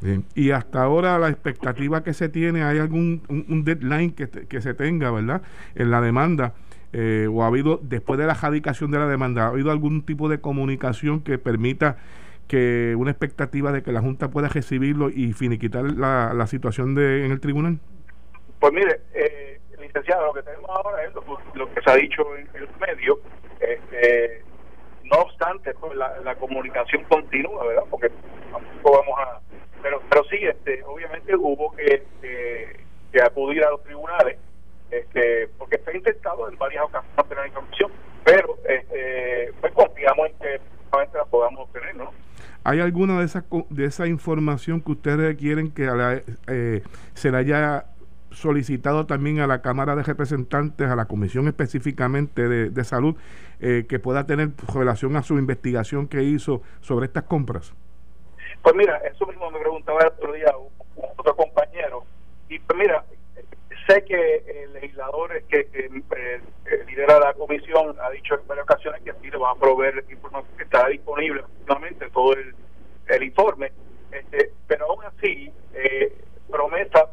Bien. 0.01 0.25
Y 0.35 0.51
hasta 0.51 0.83
ahora 0.83 1.17
la 1.19 1.29
expectativa 1.29 2.03
que 2.03 2.13
se 2.13 2.29
tiene, 2.29 2.63
¿hay 2.63 2.79
algún 2.79 3.23
un, 3.29 3.63
deadline 3.63 4.13
que, 4.13 4.27
que, 4.29 4.61
se 4.61 4.73
tenga, 4.73 5.11
verdad, 5.11 5.41
en 5.75 5.91
la 5.91 6.01
demanda? 6.01 6.53
Eh, 6.93 7.27
¿O 7.31 7.43
ha 7.43 7.47
habido, 7.47 7.79
después 7.81 8.19
de 8.19 8.25
la 8.25 8.33
radicación 8.33 8.91
de 8.91 8.99
la 8.99 9.07
demanda, 9.07 9.45
ha 9.45 9.47
habido 9.47 9.71
algún 9.71 10.03
tipo 10.03 10.29
de 10.29 10.39
comunicación 10.39 11.21
que 11.21 11.37
permita 11.37 11.97
que 12.47 12.95
una 12.97 13.11
expectativa 13.11 13.71
de 13.71 13.83
que 13.83 13.91
la 13.91 14.01
Junta 14.01 14.29
pueda 14.29 14.47
recibirlo 14.47 15.09
y 15.09 15.33
finiquitar 15.33 15.83
la, 15.83 16.33
la 16.33 16.47
situación 16.47 16.95
de, 16.95 17.25
en 17.25 17.31
el 17.31 17.39
tribunal? 17.39 17.79
Pues 18.59 18.73
mire, 18.73 19.01
eh, 19.13 19.59
licenciado, 19.79 20.27
lo 20.27 20.33
que 20.33 20.43
tenemos 20.43 20.69
ahora 20.69 21.03
es 21.03 21.13
lo, 21.13 21.73
que 21.73 21.81
se 21.81 21.91
ha 21.91 21.95
dicho 21.95 22.23
en 22.35 22.47
el 22.55 22.67
medio. 22.79 23.19
Este, 23.59 24.43
no 25.03 25.17
obstante, 25.17 25.73
pues 25.75 25.95
la, 25.95 26.19
la 26.21 26.35
comunicación 26.35 27.03
continúa, 27.03 27.65
¿verdad? 27.65 27.83
Porque 27.89 28.09
tampoco 28.51 28.97
vamos 28.97 29.19
a 29.19 29.39
pero 29.85 30.01
pero 30.09 30.23
sí 30.23 30.37
este 30.41 30.83
obviamente 30.83 31.35
hubo 31.35 31.71
que, 31.75 32.03
que, 32.21 33.21
acudir 33.21 33.63
a 33.63 33.69
los 33.69 33.83
tribunales 33.83 34.37
este 34.89 35.47
porque 35.59 35.75
está 35.75 35.95
intentado 35.95 36.49
en 36.49 36.57
varias 36.57 36.83
ocasiones 36.85 37.29
tener 37.29 37.47
información 37.47 37.91
pero 38.23 38.57
este 38.67 39.53
pues 39.61 39.71
confiamos 39.73 40.27
en 40.27 40.37
que 40.39 40.59
la 41.13 41.25
podamos 41.25 41.61
obtener 41.61 41.95
no 41.95 42.11
¿Hay 42.65 42.79
alguna 42.79 43.19
de 43.19 43.25
esas 43.25 43.43
de 43.69 43.85
esa 43.85 44.07
información 44.07 44.81
que 44.81 44.93
ustedes 44.93 45.37
quieren 45.37 45.71
que 45.71 45.87
eh, 46.47 46.81
se 47.13 47.31
le 47.31 47.37
haya 47.37 47.85
solicitado 48.31 49.05
también 49.05 49.39
a 49.39 49.45
la 49.45 49.61
Cámara 49.61 49.95
de 49.95 50.01
Representantes, 50.01 50.89
a 50.89 50.95
la 50.95 51.05
Comisión 51.05 51.47
específicamente 51.47 52.49
de, 52.49 52.71
de 52.71 52.83
Salud, 52.83 53.15
eh, 53.59 53.85
que 53.87 53.99
pueda 53.99 54.25
tener 54.25 54.49
relación 54.73 55.15
a 55.15 55.21
su 55.21 55.37
investigación 55.37 56.07
que 56.07 56.23
hizo 56.23 56.63
sobre 56.81 57.05
estas 57.05 57.25
compras? 57.25 57.71
Pues 58.63 58.75
mira, 58.75 58.97
eso 58.97 59.27
mismo 59.27 59.51
me 59.51 59.59
preguntaba 59.59 59.99
el 60.01 60.07
otro 60.07 60.33
día 60.33 60.51
otro 61.17 61.35
compañero. 61.35 62.03
Y 62.49 62.57
pues 62.57 62.79
mira, 62.79 63.05
sé 63.87 64.03
que 64.05 64.63
el 64.63 64.73
legislador 64.73 65.41
que, 65.43 65.67
que 65.67 65.85
eh, 65.85 66.41
lidera 66.87 67.19
la 67.19 67.33
comisión 67.33 67.95
ha 68.01 68.09
dicho 68.09 68.35
en 68.35 68.47
varias 68.47 68.63
ocasiones 68.63 69.01
que 69.03 69.11
así 69.11 69.29
le 69.29 69.37
va 69.37 69.51
a 69.51 69.55
proveer 69.55 70.03
información 70.09 70.57
que 70.57 70.63
está 70.63 70.87
disponible 70.87 71.43
últimamente 71.59 72.09
todo 72.09 72.33
el, 72.33 73.23
informe. 73.23 73.71
Este, 74.11 74.51
pero 74.67 74.85
aún 74.85 75.03
así, 75.05 75.51
eh, 75.73 76.13
promesa 76.49 77.11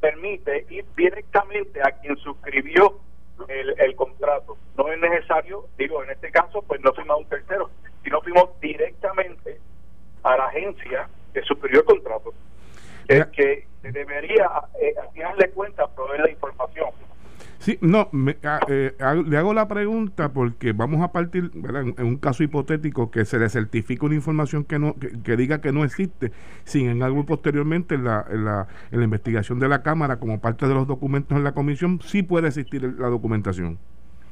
permite 0.00 0.66
ir 0.70 0.84
directamente 0.96 1.80
a 1.82 1.92
quien 1.92 2.16
suscribió 2.18 3.00
el, 3.48 3.74
el 3.78 3.96
contrato. 3.96 4.56
No 4.76 4.88
es 4.92 4.98
necesario, 4.98 5.66
digo, 5.76 6.02
en 6.02 6.10
este 6.10 6.30
caso, 6.30 6.62
pues 6.62 6.80
no 6.82 6.92
fuimos 6.92 7.18
un 7.18 7.28
tercero, 7.28 7.70
sino 8.02 8.20
fuimos 8.20 8.60
directamente 8.60 9.58
a 10.22 10.36
la 10.36 10.46
agencia 10.46 11.08
que 11.32 11.42
suscribió 11.42 11.80
el 11.80 11.86
contrato, 11.86 12.32
que, 13.08 13.66
que 13.82 13.92
debería, 13.92 14.50
eh, 14.80 14.94
al 15.00 15.10
final 15.12 15.36
de 15.38 15.50
cuentas, 15.50 15.88
proveer 15.94 16.20
la 16.20 16.30
información. 16.30 16.90
Sí, 17.64 17.78
no, 17.80 18.10
ah, 18.42 18.60
eh, 18.68 18.92
le 19.26 19.38
hago 19.38 19.54
la 19.54 19.66
pregunta 19.68 20.34
porque 20.34 20.72
vamos 20.72 21.02
a 21.02 21.12
partir, 21.12 21.50
En, 21.54 22.06
un 22.06 22.18
caso 22.18 22.42
hipotético 22.42 23.10
que 23.10 23.24
se 23.24 23.38
le 23.38 23.48
certifique 23.48 24.04
una 24.04 24.14
información 24.14 24.64
que 24.64 24.78
no 24.78 24.96
que, 24.98 25.36
diga 25.36 25.62
que 25.62 25.72
no 25.72 25.82
existe, 25.82 26.30
sin 26.64 26.90
en 26.90 27.02
algo 27.02 27.24
posteriormente 27.24 27.94
en 27.94 28.04
la, 28.04 28.26
en 28.28 28.44
la, 28.44 28.68
en 28.92 28.98
la 28.98 29.04
investigación 29.04 29.60
de 29.60 29.68
la 29.68 29.82
Cámara 29.82 30.18
como 30.18 30.42
parte 30.42 30.68
de 30.68 30.74
los 30.74 30.86
documentos 30.86 31.38
en 31.38 31.44
la 31.44 31.52
comisión, 31.52 32.00
sí 32.02 32.22
puede 32.22 32.48
existir 32.48 32.82
la 32.82 33.08
documentación. 33.08 33.78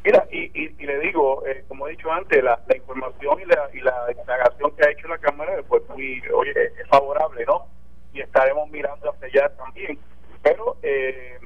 Mira, 0.05 0.27
y, 0.31 0.51
y, 0.53 0.85
le 0.85 0.99
digo, 0.99 1.43
eh, 1.47 1.65
como 1.69 1.89
he 1.89 1.93
dicho 1.93 2.13
antes, 2.13 2.45
la, 2.45 2.61
información 2.77 3.41
y 3.41 3.47
la, 3.47 3.71
y 3.73 3.81
la 3.81 3.95
indagación 4.11 4.73
que 4.77 4.85
ha 4.85 4.91
hecho 4.91 5.09
la 5.09 5.17
Cámara 5.17 5.53
pues 5.69 5.83
muy, 5.89 6.21
oye, 6.35 6.53
es 6.53 6.89
favorable, 6.89 7.47
¿no? 7.47 7.67
Y 8.13 8.21
estaremos 8.21 8.69
mirando 8.71 9.11
hacia 9.11 9.27
allá 9.27 9.57
también. 9.57 9.99
Pero 10.43 10.77
eh, 10.83 11.39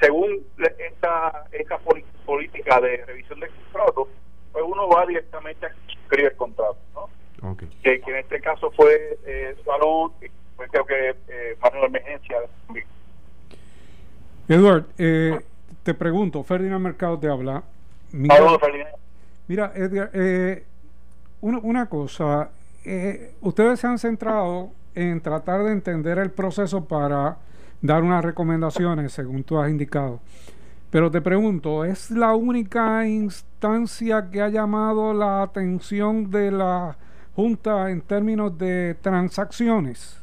según 0.00 0.44
esta, 0.78 1.44
esta 1.52 1.78
política 2.26 2.80
de 2.80 3.04
revisión 3.04 3.40
del 3.40 3.50
contrato, 3.50 4.08
pues 4.52 4.64
uno 4.66 4.88
va 4.88 5.06
directamente 5.06 5.66
a 5.66 5.74
suscribir 5.86 6.26
el 6.26 6.36
contrato, 6.36 6.78
¿no? 6.94 7.56
Que, 7.56 8.00
en 8.06 8.16
este 8.16 8.40
caso 8.40 8.70
fue 8.72 9.18
eh, 9.26 9.56
salud, 9.64 10.12
pues 10.56 10.70
creo 10.70 10.86
que 10.86 11.10
eh, 11.10 11.56
de 11.60 11.86
emergencia. 11.86 12.36
Edward, 14.48 14.84
eh, 14.98 15.40
te 15.82 15.94
pregunto, 15.94 16.44
Ferdinand 16.44 16.82
Mercado 16.82 17.18
te 17.18 17.28
habla. 17.28 17.62
Mira, 18.12 19.72
Edgar, 19.74 20.10
eh, 20.12 20.64
una, 21.40 21.86
cosa, 21.86 22.50
eh, 22.84 23.34
ustedes 23.40 23.80
se 23.80 23.86
han 23.86 23.98
centrado 23.98 24.70
en 24.94 25.20
tratar 25.20 25.62
de 25.64 25.72
entender 25.72 26.18
el 26.18 26.30
proceso 26.30 26.84
para 26.84 27.38
dar 27.80 28.02
unas 28.02 28.24
recomendaciones, 28.24 29.12
según 29.12 29.44
tú 29.44 29.58
has 29.58 29.70
indicado. 29.70 30.20
Pero 30.90 31.10
te 31.10 31.20
pregunto, 31.20 31.84
¿es 31.84 32.10
la 32.10 32.34
única 32.34 33.06
instancia 33.06 34.28
que 34.30 34.42
ha 34.42 34.48
llamado 34.48 35.14
la 35.14 35.42
atención 35.42 36.30
de 36.30 36.50
la 36.50 36.96
Junta 37.34 37.90
en 37.90 38.02
términos 38.02 38.58
de 38.58 38.94
transacciones 39.00 40.22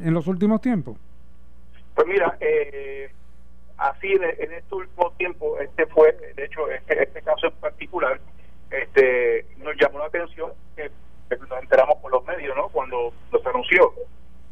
en 0.00 0.14
los 0.14 0.28
últimos 0.28 0.60
tiempos? 0.60 0.96
Pues 1.96 2.06
mira, 2.06 2.36
eh, 2.38 3.10
así 3.78 4.12
en 4.12 4.52
este 4.52 4.74
último 4.74 5.10
tiempo, 5.16 5.58
este 5.58 5.86
fue, 5.86 6.16
de 6.36 6.44
hecho, 6.44 6.70
este, 6.70 7.02
este 7.02 7.22
caso 7.22 7.48
en 7.48 7.54
particular, 7.54 8.20
este 8.70 9.44
nos 9.58 9.74
llamó 9.76 9.98
la 9.98 10.06
atención 10.06 10.52
nos 11.30 11.62
enteramos 11.62 11.98
por 11.98 12.12
los 12.12 12.24
medios, 12.24 12.56
¿no? 12.56 12.68
Cuando 12.68 13.12
nos 13.32 13.46
anunció. 13.46 13.92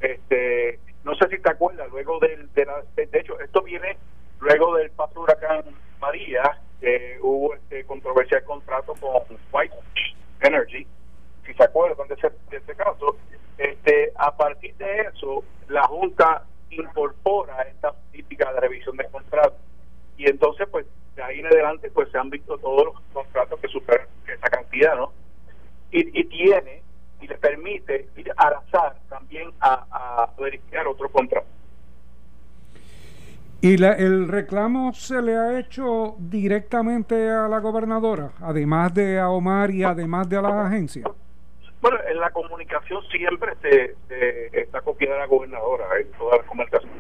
Este, 0.01 0.79
no 1.05 1.15
sé 1.15 1.29
si 1.29 1.39
te 1.39 1.51
acuerdas, 1.51 1.89
luego 1.91 2.19
del, 2.19 2.53
de, 2.55 2.67
de 2.97 3.19
hecho, 3.19 3.39
esto 3.41 3.63
viene 3.63 3.97
luego 4.41 4.75
del 4.77 4.91
paso 4.91 5.21
huracán 5.21 5.65
María, 6.01 6.59
que 6.81 7.19
hubo 7.23 7.55
este 7.55 7.85
controversia 7.85 8.41
de 8.41 8.45
contrato 8.45 8.95
con 9.01 9.39
White 9.53 9.75
Energy, 10.41 10.87
si 11.47 11.55
se 11.55 11.65
acuerdan 11.65 12.09
de 12.09 12.15
ese, 12.15 12.31
de 12.51 12.57
ese 12.57 12.75
caso, 12.75 13.17
este, 13.59 14.13
a 14.17 14.37
partir 14.37 14.75
de 14.77 15.03
eso, 15.03 15.45
la 15.69 15.85
Junta 15.85 16.45
incorpora 16.71 17.63
esta 17.63 17.93
política 17.93 18.53
de 18.53 18.61
revisión 18.61 18.97
de 18.97 19.07
contratos. 19.09 19.59
Y 20.17 20.29
entonces, 20.29 20.69
pues, 20.71 20.87
de 21.15 21.23
ahí 21.23 21.41
en 21.41 21.47
adelante, 21.47 21.91
pues 21.91 22.11
se 22.11 22.19
han 22.19 22.31
visto 22.31 22.59
todos 22.59 22.87
los 22.87 23.01
contratos 23.13 23.61
que 23.61 23.69
superan 23.69 24.07
esa 24.27 24.51
cantidad, 24.51 24.97
¿no? 24.97 25.13
Y, 25.91 26.25
tiene, 26.25 26.83
y 27.21 27.29
le 27.29 27.39
permite 27.39 28.09
ir 28.17 28.33
al 28.37 28.55
azar 28.55 28.97
también 29.09 29.53
a, 29.61 30.29
verificar 30.37 30.89
otro 30.89 31.09
contrato. 31.09 31.47
¿Y 33.65 33.79
la, 33.79 33.93
el 33.93 34.29
reclamo 34.29 34.93
se 34.93 35.23
le 35.23 35.39
ha 35.39 35.59
hecho 35.59 36.17
directamente 36.19 37.31
a 37.31 37.49
la 37.49 37.61
gobernadora, 37.61 38.33
además 38.43 38.93
de 38.93 39.19
a 39.19 39.31
Omar 39.31 39.71
y 39.71 39.83
además 39.83 40.29
de 40.29 40.37
a 40.37 40.43
las 40.43 40.53
agencias? 40.53 41.09
Bueno, 41.81 41.97
en 42.07 42.21
la 42.21 42.29
comunicación 42.29 43.01
siempre 43.11 43.55
se, 43.63 43.97
está 44.53 44.83
copiada 44.83 45.21
la 45.21 45.27
gobernadora, 45.27 45.87
en 45.99 46.13
toda 46.13 46.37
la 46.37 46.43
comunicación. 46.43 46.91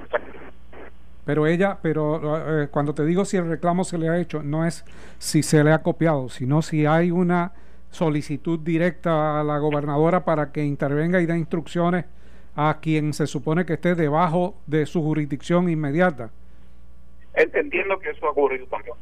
Pero 1.26 1.46
ella, 1.46 1.76
pero 1.82 2.62
eh, 2.62 2.68
cuando 2.68 2.94
te 2.94 3.04
digo 3.04 3.26
si 3.26 3.36
el 3.36 3.46
reclamo 3.46 3.84
se 3.84 3.98
le 3.98 4.08
ha 4.08 4.16
hecho, 4.16 4.42
no 4.42 4.64
es 4.64 4.86
si 5.18 5.42
se 5.42 5.62
le 5.62 5.70
ha 5.70 5.82
copiado, 5.82 6.30
sino 6.30 6.62
si 6.62 6.86
hay 6.86 7.10
una 7.10 7.52
solicitud 7.90 8.58
directa 8.58 9.38
a 9.38 9.44
la 9.44 9.58
gobernadora 9.58 10.24
para 10.24 10.50
que 10.50 10.64
intervenga 10.64 11.20
y 11.20 11.26
dé 11.26 11.36
instrucciones 11.36 12.06
a 12.56 12.78
quien 12.80 13.12
se 13.12 13.26
supone 13.26 13.66
que 13.66 13.74
esté 13.74 13.94
debajo 13.94 14.56
de 14.66 14.86
su 14.86 15.02
jurisdicción 15.02 15.68
inmediata. 15.68 16.30
Entiendo 17.34 17.98
que 17.98 18.10
eso 18.10 18.26
ha 18.26 18.30
ocurrido 18.30 18.66
también. 18.66 18.94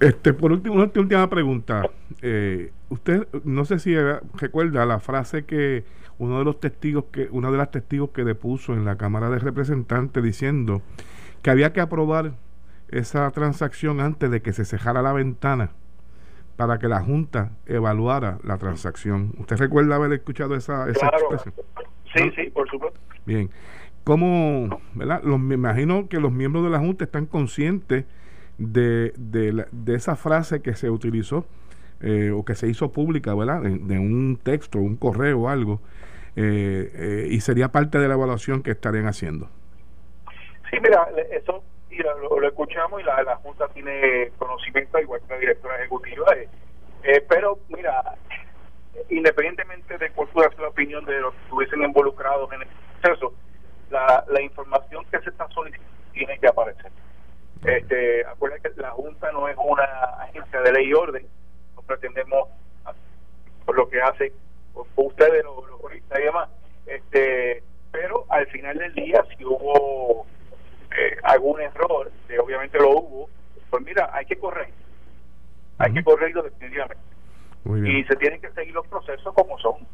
Este, 0.00 0.32
por 0.32 0.52
último, 0.52 0.74
una 0.74 0.90
última 0.94 1.28
pregunta. 1.28 1.88
Eh, 2.20 2.72
usted, 2.88 3.26
no 3.44 3.64
sé 3.64 3.78
si 3.78 3.94
recuerda 4.34 4.84
la 4.86 5.00
frase 5.00 5.44
que 5.44 5.84
uno 6.18 6.38
de 6.38 6.44
los 6.44 6.60
testigos 6.60 7.06
que, 7.12 7.28
una 7.30 7.50
de 7.50 7.58
las 7.58 7.70
testigos 7.70 8.10
que 8.10 8.24
depuso 8.24 8.74
en 8.74 8.84
la 8.84 8.96
Cámara 8.96 9.30
de 9.30 9.38
Representantes 9.38 10.22
diciendo 10.22 10.82
que 11.42 11.50
había 11.50 11.72
que 11.72 11.80
aprobar 11.80 12.32
esa 12.88 13.30
transacción 13.30 14.00
antes 14.00 14.30
de 14.30 14.42
que 14.42 14.52
se 14.52 14.64
cejara 14.64 15.02
la 15.02 15.12
ventana 15.12 15.70
para 16.56 16.78
que 16.78 16.86
la 16.86 17.00
Junta 17.00 17.50
evaluara 17.66 18.38
la 18.44 18.58
transacción. 18.58 19.32
¿Usted 19.38 19.56
recuerda 19.56 19.96
haber 19.96 20.12
escuchado 20.12 20.54
esa, 20.54 20.88
esa 20.88 21.06
expresión? 21.06 21.54
Sí, 22.14 22.30
sí, 22.36 22.50
por 22.50 22.68
supuesto. 22.70 23.00
Bien. 23.26 23.50
¿Cómo, 24.04 24.80
verdad? 24.94 25.22
me 25.22 25.54
imagino 25.54 26.08
que 26.08 26.20
los 26.20 26.30
miembros 26.30 26.64
de 26.64 26.70
la 26.70 26.78
Junta 26.78 27.04
están 27.04 27.24
conscientes 27.26 28.04
de, 28.58 29.12
de, 29.16 29.66
de 29.72 29.94
esa 29.94 30.14
frase 30.14 30.60
que 30.60 30.74
se 30.74 30.90
utilizó 30.90 31.46
eh, 32.02 32.30
o 32.30 32.44
que 32.44 32.54
se 32.54 32.68
hizo 32.68 32.92
pública, 32.92 33.34
¿verdad? 33.34 33.62
De, 33.62 33.98
un 33.98 34.38
texto, 34.42 34.78
un 34.78 34.96
correo 34.96 35.42
o 35.42 35.48
algo, 35.48 35.80
eh, 36.36 36.90
eh, 36.94 37.28
y 37.30 37.40
sería 37.40 37.68
parte 37.68 37.98
de 37.98 38.08
la 38.08 38.14
evaluación 38.14 38.62
que 38.62 38.72
estarían 38.72 39.06
haciendo. 39.06 39.48
Sí, 40.70 40.78
mira, 40.82 41.08
eso 41.32 41.64
lo, 42.20 42.46
escuchamos 42.46 43.00
y 43.00 43.04
la, 43.04 43.22
la 43.22 43.36
Junta 43.36 43.68
tiene 43.68 44.30
conocimiento, 44.36 44.98
igual 44.98 45.20
que 45.26 45.32
la 45.32 45.40
directora 45.40 45.78
ejecutiva, 45.78 46.26
Eh, 47.04 47.24
pero, 47.28 47.58
mira, 47.68 48.16
independientemente 49.10 49.96
de 49.98 50.10
cuál 50.10 50.28
fuera 50.28 50.50
la 50.58 50.68
opinión 50.68 51.04
de 51.04 51.20
los 51.20 51.34
que 51.34 51.42
estuviesen 51.44 51.82
involucrados 51.82 52.50
en 52.52 52.62
el 52.62 52.68
proceso, 53.00 53.34
la, 53.94 54.24
la 54.28 54.42
información 54.42 55.04
que 55.10 55.20
se 55.20 55.30
está 55.30 55.48
solicitando 55.48 55.92
tiene 56.12 56.38
que 56.38 56.48
aparecer. 56.48 56.90
Este, 57.64 58.26
acuérdense 58.26 58.72
que 58.74 58.80
la 58.80 58.90
Junta 58.90 59.32
no 59.32 59.48
es 59.48 59.56
una 59.56 59.84
agencia 60.20 60.60
de 60.60 60.72
ley 60.72 60.88
y 60.88 60.94
orden, 60.94 61.26
no 61.74 61.82
pretendemos, 61.82 62.48
por 63.64 63.76
lo 63.76 63.88
que 63.88 64.02
hace 64.02 64.32
ustedes, 64.96 65.44
los, 65.44 65.64
juristas 65.80 66.18
y 66.18 66.22
demás, 66.24 66.48
este, 66.86 67.62
pero 67.92 68.26
al 68.28 68.46
final 68.48 68.76
del 68.76 68.92
día, 68.94 69.24
si 69.36 69.44
hubo 69.44 70.26
eh, 70.96 71.16
algún 71.22 71.60
error, 71.60 72.10
que 72.28 72.38
obviamente 72.38 72.78
lo 72.78 72.90
hubo, 72.90 73.30
pues 73.70 73.82
mira, 73.82 74.10
hay 74.12 74.26
que 74.26 74.36
correr, 74.36 74.68
hay 75.78 75.92
que 75.92 76.04
correrlo 76.04 76.42
definitivamente. 76.42 77.02
Y 77.66 78.04
se 78.04 78.16
tienen 78.16 78.42
que 78.42 78.50
seguir 78.50 78.74
los 78.74 78.86
procesos 78.88 79.32
como 79.34 79.58
son. 79.58 79.86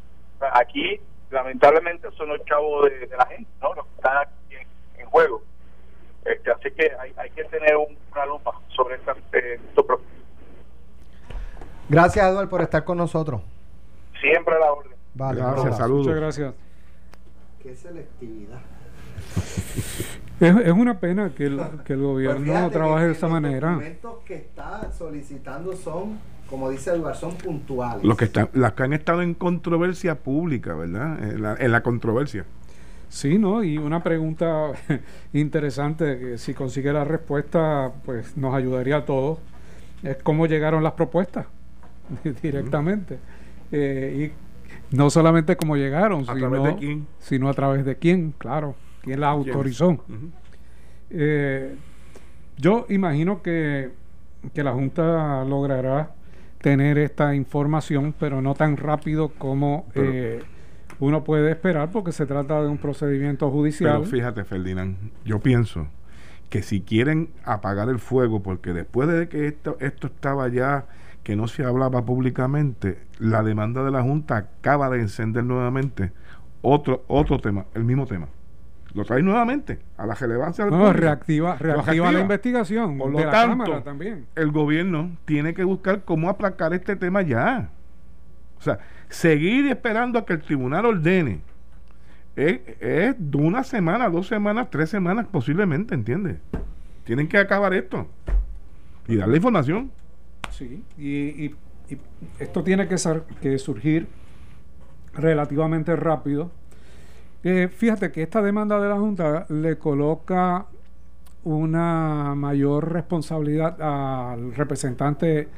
aquí, 0.53 0.99
lamentablemente, 1.29 2.11
son 2.11 2.29
los 2.29 2.43
chavos 2.45 2.89
de, 2.89 3.07
la 3.07 3.25
gente, 3.27 3.49
¿no? 3.61 3.73
Los 3.73 3.85
que 3.85 3.95
están 3.95 4.17
aquí 4.17 4.55
en, 4.97 5.05
juego. 5.07 5.41
Este, 6.31 6.51
así 6.51 6.71
que 6.71 6.91
hay, 6.99 7.13
hay 7.17 7.29
que 7.31 7.43
tener 7.45 7.75
una 7.75 8.25
lupa 8.25 8.51
sobre 8.75 8.95
esta, 8.95 9.15
eh, 9.33 9.59
Gracias, 11.89 12.25
Eduardo, 12.25 12.49
por 12.49 12.61
estar 12.61 12.83
con 12.85 12.97
nosotros. 12.97 13.41
Siempre 14.21 14.55
a 14.55 14.59
la 14.59 14.71
orden. 14.71 14.93
Vale, 15.13 15.41
gracias, 15.41 15.77
saludos. 15.77 16.07
Muchas 16.07 16.19
gracias. 16.21 16.53
Qué 17.61 17.75
selectividad. 17.75 18.61
Es, 20.39 20.71
una 20.71 20.99
pena 20.99 21.33
que 21.35 21.45
el, 21.45 21.61
que 21.85 21.93
el 21.93 22.01
gobierno 22.01 22.53
pues 22.53 22.71
trabaje 22.71 23.05
de 23.07 23.11
esa 23.11 23.27
manera. 23.27 23.71
Los 23.71 23.79
documentos 23.79 24.17
que 24.25 24.35
está 24.35 24.91
solicitando 24.91 25.73
son, 25.73 26.17
como 26.49 26.69
dice 26.69 26.91
Eduardo, 26.91 27.19
son 27.19 27.35
puntuales. 27.35 28.03
Los 28.03 28.17
que, 28.17 28.25
están, 28.25 28.49
las 28.53 28.73
que 28.73 28.83
han 28.83 28.93
estado 28.93 29.21
en 29.21 29.33
controversia 29.33 30.15
pública, 30.15 30.73
¿verdad? 30.73 31.21
En 31.21 31.41
la, 31.41 31.55
en 31.55 31.71
la 31.71 31.83
controversia. 31.83 32.45
Sí, 33.11 33.37
¿no? 33.37 33.61
Y 33.61 33.77
una 33.77 34.01
pregunta 34.01 34.71
interesante, 35.33 36.17
que 36.17 36.37
si 36.37 36.53
consigue 36.53 36.93
la 36.93 37.03
respuesta, 37.03 37.91
pues 38.05 38.37
nos 38.37 38.55
ayudaría 38.55 38.97
a 38.97 39.05
todos, 39.05 39.39
es 40.01 40.15
cómo 40.23 40.47
llegaron 40.47 40.81
las 40.81 40.93
propuestas 40.93 41.45
directamente. 42.41 43.19
Eh, 43.69 44.31
y 44.31 44.95
no 44.95 45.09
solamente 45.09 45.57
cómo 45.57 45.75
llegaron, 45.75 46.23
¿A 46.29 46.35
sino, 46.35 46.63
de 46.63 46.75
quién? 46.77 47.07
sino 47.19 47.49
a 47.49 47.53
través 47.53 47.83
de 47.83 47.97
quién, 47.97 48.33
claro, 48.37 48.75
quién 49.01 49.19
las 49.19 49.31
autorizó. 49.31 50.01
Eh, 51.09 51.75
yo 52.57 52.85
imagino 52.87 53.41
que, 53.41 53.91
que 54.53 54.63
la 54.63 54.71
Junta 54.71 55.43
logrará 55.43 56.11
tener 56.61 56.97
esta 56.97 57.35
información, 57.35 58.15
pero 58.17 58.41
no 58.41 58.55
tan 58.55 58.77
rápido 58.77 59.33
como 59.37 59.85
eh, 59.95 60.41
uno 61.01 61.23
puede 61.23 61.51
esperar, 61.51 61.89
porque 61.91 62.11
se 62.11 62.25
trata 62.25 62.61
de 62.61 62.67
un 62.67 62.77
procedimiento 62.77 63.49
judicial. 63.49 63.97
Pero 63.97 64.09
fíjate, 64.09 64.43
Ferdinand, 64.43 64.97
yo 65.25 65.39
pienso 65.39 65.87
que 66.49 66.61
si 66.61 66.81
quieren 66.81 67.29
apagar 67.43 67.89
el 67.89 67.97
fuego, 67.97 68.43
porque 68.43 68.71
después 68.71 69.09
de 69.09 69.27
que 69.27 69.47
esto, 69.47 69.77
esto 69.79 70.07
estaba 70.07 70.47
ya 70.47 70.85
que 71.23 71.35
no 71.35 71.47
se 71.47 71.63
hablaba 71.63 72.05
públicamente, 72.05 72.99
la 73.17 73.41
demanda 73.41 73.83
de 73.83 73.89
la 73.89 74.03
Junta 74.03 74.37
acaba 74.37 74.89
de 74.89 75.01
encender 75.01 75.43
nuevamente 75.43 76.11
otro, 76.61 77.03
otro 77.07 77.39
tema, 77.39 77.65
el 77.73 77.83
mismo 77.83 78.05
tema. 78.05 78.27
Lo 78.93 79.03
trae 79.03 79.23
nuevamente 79.23 79.79
a 79.97 80.05
la 80.05 80.13
relevancia 80.13 80.65
del 80.65 80.73
no, 80.73 80.93
reactiva, 80.93 81.55
reactiva, 81.57 82.11
la 82.11 82.19
investigación. 82.19 82.97
Por 82.99 83.11
lo 83.11 83.29
tanto, 83.29 83.81
también. 83.81 84.27
el 84.35 84.51
gobierno 84.51 85.17
tiene 85.25 85.55
que 85.55 85.63
buscar 85.63 86.03
cómo 86.03 86.29
aplacar 86.29 86.73
este 86.73 86.95
tema 86.95 87.23
ya. 87.23 87.71
O 88.61 88.63
sea, 88.63 88.77
seguir 89.09 89.65
esperando 89.71 90.19
a 90.19 90.25
que 90.25 90.33
el 90.33 90.41
tribunal 90.43 90.85
ordene 90.85 91.41
es, 92.35 92.59
es 92.79 93.15
de 93.17 93.37
una 93.37 93.63
semana, 93.63 94.07
dos 94.07 94.27
semanas, 94.27 94.67
tres 94.69 94.87
semanas 94.91 95.25
posiblemente, 95.31 95.95
¿entiendes? 95.95 96.37
Tienen 97.03 97.27
que 97.27 97.39
acabar 97.39 97.73
esto 97.73 98.07
y 99.07 99.15
darle 99.15 99.37
información. 99.37 99.91
Sí, 100.51 100.83
y, 100.95 101.55
esto 102.37 102.63
tiene 102.63 102.87
que, 102.87 102.99
ser, 102.99 103.23
que 103.41 103.57
surgir 103.57 104.07
relativamente 105.15 105.95
rápido. 105.95 106.51
Eh, 107.43 107.67
fíjate 107.67 108.11
que 108.11 108.21
esta 108.21 108.43
demanda 108.43 108.79
de 108.79 108.87
la 108.87 108.97
Junta 108.97 109.47
le 109.49 109.79
coloca 109.79 110.67
una 111.43 112.35
mayor 112.35 112.93
responsabilidad 112.93 113.81
al 113.81 114.53
representante 114.53 115.49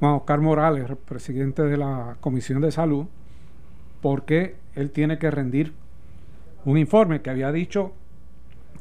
Juan 0.00 0.14
Oscar 0.14 0.40
Morales, 0.40 0.86
presidente 1.04 1.62
de 1.62 1.76
la 1.76 2.16
Comisión 2.20 2.60
de 2.60 2.72
Salud, 2.72 3.06
porque 4.02 4.56
él 4.74 4.90
tiene 4.90 5.18
que 5.18 5.30
rendir 5.30 5.72
un 6.64 6.78
informe 6.78 7.22
que 7.22 7.30
había 7.30 7.52
dicho 7.52 7.92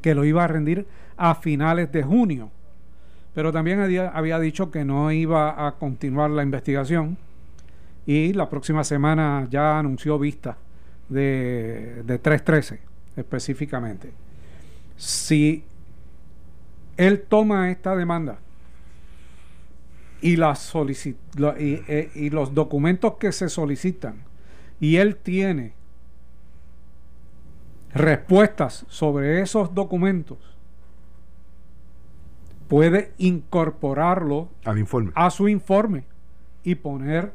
que 0.02 0.16
lo 0.16 0.26
iba 0.26 0.44
a 0.44 0.48
rendir 0.48 0.88
a 1.18 1.36
finales 1.36 1.92
de 1.92 2.04
junio 2.04 2.52
pero 3.34 3.54
también 3.54 3.80
había, 3.80 4.40
dicho 4.40 4.72
que 4.72 4.84
no 4.84 5.12
iba 5.12 5.68
a 5.68 5.74
continuar 5.74 6.30
la 6.32 6.44
investigación 6.44 7.18
y 8.06 8.34
la 8.34 8.50
próxima 8.50 8.84
semana 8.84 9.48
ya 9.50 9.78
anunció 9.80 10.18
vista 10.18 10.58
de, 11.08 12.04
de 12.04 12.18
313 12.18 12.80
específicamente. 13.16 14.12
Si 14.98 15.64
él 16.98 17.22
toma 17.30 17.72
esta 17.72 17.96
demanda 17.96 18.40
y, 20.22 20.36
la 20.36 20.58
y, 21.60 21.84
eh, 21.88 22.12
y 22.16 22.30
los 22.30 22.54
documentos 22.54 23.16
que 23.16 23.32
se 23.32 23.50
solicitan 23.50 24.24
y 24.80 24.98
él 24.98 25.16
tiene 25.16 25.74
respuestas 27.94 28.86
sobre 28.90 29.42
esos 29.42 29.74
documentos 29.74 30.38
puede 32.68 33.14
incorporarlo 33.18 34.50
al 34.64 34.78
informe. 34.78 35.12
a 35.16 35.30
su 35.32 35.48
informe 35.48 36.04
y 36.64 36.76
poner 36.76 37.34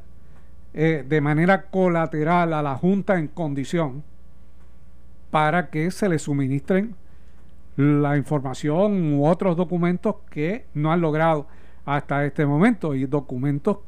eh, 0.73 1.05
de 1.07 1.20
manera 1.20 1.66
colateral 1.66 2.55
a 2.55 2.62
la 2.62 2.77
Junta 2.77 3.18
en 3.18 3.29
condición 3.29 4.05
para 5.31 5.70
que 5.70 5.90
se 5.90 6.09
le 6.09 6.18
suministren 6.18 6.94
la 7.77 8.16
información 8.16 9.14
u 9.14 9.27
otros 9.27 9.57
documentos 9.57 10.16
que 10.31 10.66
no 10.75 10.92
han 10.92 11.01
logrado 11.01 11.49
hasta 11.85 12.25
este 12.25 12.47
momento 12.47 12.94
y 12.94 13.07
documentos 13.07 13.79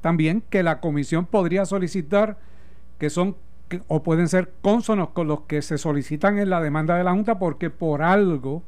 también 0.00 0.42
que 0.50 0.62
la 0.62 0.80
comisión 0.80 1.26
podría 1.26 1.64
solicitar 1.64 2.36
que 2.98 3.10
son 3.10 3.36
o 3.88 4.02
pueden 4.02 4.28
ser 4.28 4.52
consonos 4.60 5.10
con 5.10 5.26
los 5.26 5.40
que 5.42 5.62
se 5.62 5.78
solicitan 5.78 6.38
en 6.38 6.50
la 6.50 6.60
demanda 6.60 6.96
de 6.96 7.04
la 7.04 7.12
Junta 7.12 7.38
porque 7.38 7.70
por 7.70 8.02
algo 8.02 8.62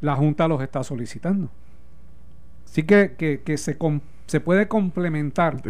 la 0.00 0.14
Junta 0.14 0.48
los 0.48 0.62
está 0.62 0.84
solicitando. 0.84 1.50
Así 2.64 2.84
que, 2.84 3.16
que, 3.44 3.58
se, 3.58 3.76
se 4.26 4.40
puede 4.40 4.68
complementar 4.68 5.60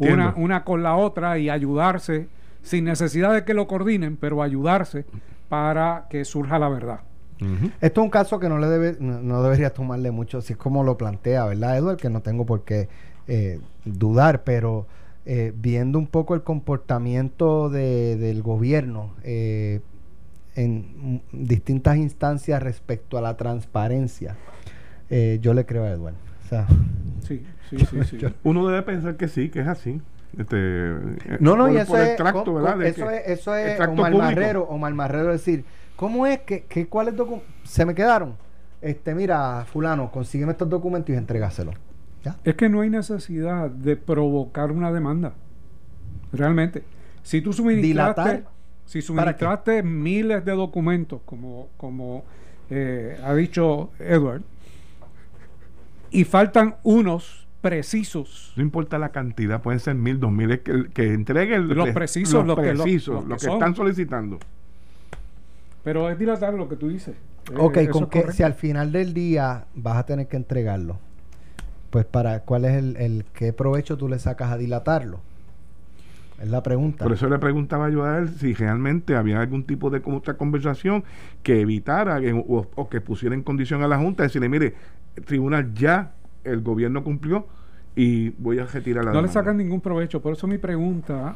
una, 0.00 0.34
una 0.36 0.64
con 0.64 0.82
la 0.82 0.96
otra 0.96 1.38
y 1.38 1.48
ayudarse 1.48 2.28
sin 2.62 2.84
necesidad 2.84 3.32
de 3.32 3.44
que 3.44 3.54
lo 3.54 3.68
coordinen, 3.68 4.16
pero 4.16 4.42
ayudarse 4.42 5.06
para 5.48 6.06
que 6.10 6.24
surja 6.24 6.58
la 6.58 6.68
verdad. 6.68 7.00
Esto 7.80 8.00
es 8.00 8.04
un 8.04 8.10
caso 8.10 8.40
que 8.40 8.48
no 8.48 8.58
le 8.58 8.66
debe, 8.66 8.96
no, 9.00 9.42
debería 9.42 9.70
tomarle 9.70 10.10
mucho, 10.10 10.40
si 10.40 10.54
es 10.54 10.58
como 10.58 10.82
lo 10.82 10.96
plantea, 10.96 11.44
¿verdad, 11.46 11.76
Edward? 11.78 11.96
Que 11.96 12.10
no 12.10 12.20
tengo 12.20 12.44
por 12.46 12.64
qué 12.64 12.88
eh, 13.28 13.60
dudar, 13.84 14.42
pero 14.42 14.86
eh, 15.30 15.52
viendo 15.54 15.98
un 15.98 16.06
poco 16.06 16.34
el 16.34 16.42
comportamiento 16.42 17.68
de, 17.68 18.16
del 18.16 18.42
gobierno 18.42 19.14
eh, 19.24 19.80
en 20.54 21.20
distintas 21.32 21.98
instancias 21.98 22.62
respecto 22.62 23.18
a 23.18 23.20
la 23.20 23.36
transparencia, 23.36 24.36
eh, 25.10 25.38
yo 25.42 25.52
le 25.52 25.66
creo 25.66 25.84
a 25.84 25.90
Eduardo. 25.90 26.16
sí, 27.20 27.44
sí, 27.68 27.76
sí, 28.08 28.18
Uno 28.42 28.66
debe 28.68 28.80
pensar 28.80 29.16
que 29.16 29.28
sí, 29.28 29.50
que 29.50 29.60
es 29.60 29.66
así. 29.66 30.00
Este, 30.38 30.94
no, 31.40 31.56
no, 31.56 31.70
y 31.70 31.76
eso, 31.76 31.98
es, 31.98 32.18
eso, 32.18 33.10
es, 33.10 33.26
eso 33.26 33.54
es 33.54 33.80
Omar 33.80 34.14
Marrero, 34.14 34.62
Omar 34.62 34.94
Marrero 34.94 35.30
decir, 35.30 35.66
¿cómo 35.98 36.26
es 36.26 36.38
que, 36.42 36.62
que 36.62 36.86
cuáles 36.86 37.16
documentos 37.16 37.50
se 37.64 37.84
me 37.84 37.92
quedaron? 37.92 38.36
Este, 38.80 39.14
mira, 39.14 39.66
fulano, 39.70 40.10
consígueme 40.12 40.52
estos 40.52 40.70
documentos 40.70 41.10
y 41.10 41.18
entrégaselos. 41.18 41.74
Es 42.44 42.54
que 42.54 42.68
no 42.68 42.82
hay 42.82 42.90
necesidad 42.90 43.68
de 43.68 43.96
provocar 43.96 44.70
una 44.70 44.92
demanda. 44.92 45.32
Realmente. 46.32 46.84
Si 47.22 47.40
tú 47.40 47.52
suministraste 47.52 48.44
si 48.84 49.02
suministraste 49.02 49.82
miles 49.82 50.44
de 50.44 50.52
documentos, 50.52 51.20
como, 51.26 51.68
como 51.76 52.24
eh, 52.70 53.20
ha 53.22 53.34
dicho 53.34 53.90
Edward, 53.98 54.42
y 56.10 56.24
faltan 56.24 56.76
unos 56.84 57.46
precisos. 57.60 58.54
No 58.56 58.62
importa 58.62 58.98
la 58.98 59.10
cantidad, 59.10 59.60
pueden 59.60 59.80
ser 59.80 59.94
mil, 59.94 60.18
dos 60.18 60.32
mil, 60.32 60.60
que, 60.60 60.88
que 60.94 61.12
entregue 61.12 61.58
los 61.58 61.90
precisos, 61.90 62.46
los, 62.46 62.58
precisos, 62.58 63.24
que, 63.24 63.36
que, 63.36 63.52
están 63.52 63.74
solicitando. 63.74 64.38
Pero 65.88 66.10
es 66.10 66.18
dilatar 66.18 66.52
lo 66.52 66.68
que 66.68 66.76
tú 66.76 66.90
dices. 66.90 67.16
Ok, 67.56 67.78
con 67.90 68.10
que 68.10 68.30
si 68.32 68.42
al 68.42 68.52
final 68.52 68.92
del 68.92 69.14
día 69.14 69.68
vas 69.74 69.96
a 69.96 70.04
tener 70.04 70.28
que 70.28 70.36
entregarlo, 70.36 70.98
pues 71.88 72.04
para 72.04 72.40
cuál 72.40 72.66
es 72.66 72.76
el, 72.76 72.96
el 72.98 73.24
qué 73.32 73.54
provecho 73.54 73.96
tú 73.96 74.06
le 74.06 74.18
sacas 74.18 74.52
a 74.52 74.58
dilatarlo. 74.58 75.20
Es 76.42 76.50
la 76.50 76.62
pregunta. 76.62 77.04
Por 77.04 77.14
eso 77.14 77.26
le 77.30 77.38
preguntaba 77.38 77.88
yo 77.88 78.04
a 78.04 78.18
él 78.18 78.28
si 78.28 78.52
realmente 78.52 79.16
había 79.16 79.40
algún 79.40 79.64
tipo 79.64 79.88
de 79.88 80.02
otra 80.04 80.34
conversación 80.34 81.04
que 81.42 81.62
evitara 81.62 82.20
o, 82.46 82.88
que 82.90 83.00
pusiera 83.00 83.34
en 83.34 83.42
condición 83.42 83.82
a 83.82 83.88
la 83.88 83.96
Junta, 83.96 84.24
decirle, 84.24 84.50
mire, 84.50 84.74
el 85.16 85.24
tribunal 85.24 85.72
ya, 85.72 86.12
el 86.44 86.60
gobierno 86.60 87.02
cumplió 87.02 87.46
y 87.96 88.28
voy 88.28 88.58
a 88.58 88.66
retirar 88.66 89.06
la 89.06 89.12
No 89.12 89.22
le 89.22 89.28
sacan 89.28 89.56
ningún 89.56 89.80
provecho. 89.80 90.20
Por 90.20 90.34
eso 90.34 90.46
mi 90.46 90.58
pregunta 90.58 91.34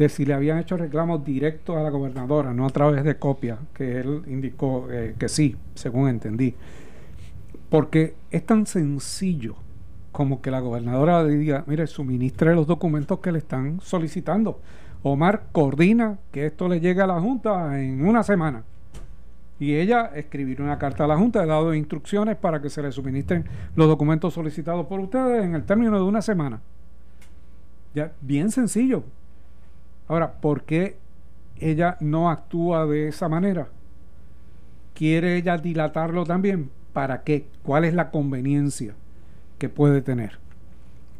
de 0.00 0.08
si 0.08 0.24
le 0.24 0.32
habían 0.32 0.58
hecho 0.58 0.78
reclamos 0.78 1.22
directos 1.22 1.76
a 1.76 1.82
la 1.82 1.90
gobernadora, 1.90 2.54
no 2.54 2.64
a 2.64 2.70
través 2.70 3.04
de 3.04 3.18
copia, 3.18 3.58
que 3.74 4.00
él 4.00 4.22
indicó 4.28 4.86
eh, 4.90 5.14
que 5.18 5.28
sí, 5.28 5.56
según 5.74 6.08
entendí. 6.08 6.54
Porque 7.68 8.14
es 8.30 8.46
tan 8.46 8.64
sencillo 8.64 9.56
como 10.10 10.40
que 10.40 10.50
la 10.50 10.60
gobernadora 10.60 11.22
diga, 11.24 11.64
mire, 11.66 11.86
suministre 11.86 12.54
los 12.54 12.66
documentos 12.66 13.18
que 13.18 13.30
le 13.30 13.40
están 13.40 13.78
solicitando. 13.82 14.58
Omar 15.02 15.48
coordina 15.52 16.18
que 16.32 16.46
esto 16.46 16.66
le 16.66 16.80
llegue 16.80 17.02
a 17.02 17.06
la 17.06 17.20
Junta 17.20 17.78
en 17.78 18.06
una 18.06 18.22
semana. 18.22 18.64
Y 19.58 19.74
ella 19.74 20.12
escribir 20.14 20.62
una 20.62 20.78
carta 20.78 21.04
a 21.04 21.08
la 21.08 21.18
Junta, 21.18 21.42
ha 21.42 21.46
dado 21.46 21.74
instrucciones 21.74 22.38
para 22.38 22.62
que 22.62 22.70
se 22.70 22.80
le 22.80 22.90
suministren 22.90 23.44
los 23.76 23.86
documentos 23.86 24.32
solicitados 24.32 24.86
por 24.86 24.98
ustedes 24.98 25.44
en 25.44 25.54
el 25.54 25.64
término 25.64 25.98
de 25.98 26.04
una 26.04 26.22
semana. 26.22 26.62
Ya, 27.92 28.12
bien 28.22 28.50
sencillo. 28.50 29.04
Ahora, 30.10 30.32
¿por 30.32 30.64
qué 30.64 30.96
ella 31.58 31.96
no 32.00 32.30
actúa 32.30 32.84
de 32.84 33.08
esa 33.08 33.28
manera? 33.28 33.68
¿Quiere 34.92 35.36
ella 35.36 35.56
dilatarlo 35.56 36.24
también? 36.24 36.68
¿Para 36.92 37.22
qué? 37.22 37.46
¿Cuál 37.62 37.84
es 37.84 37.94
la 37.94 38.10
conveniencia? 38.10 38.94
que 39.60 39.68
puede 39.68 40.02
tener. 40.02 40.38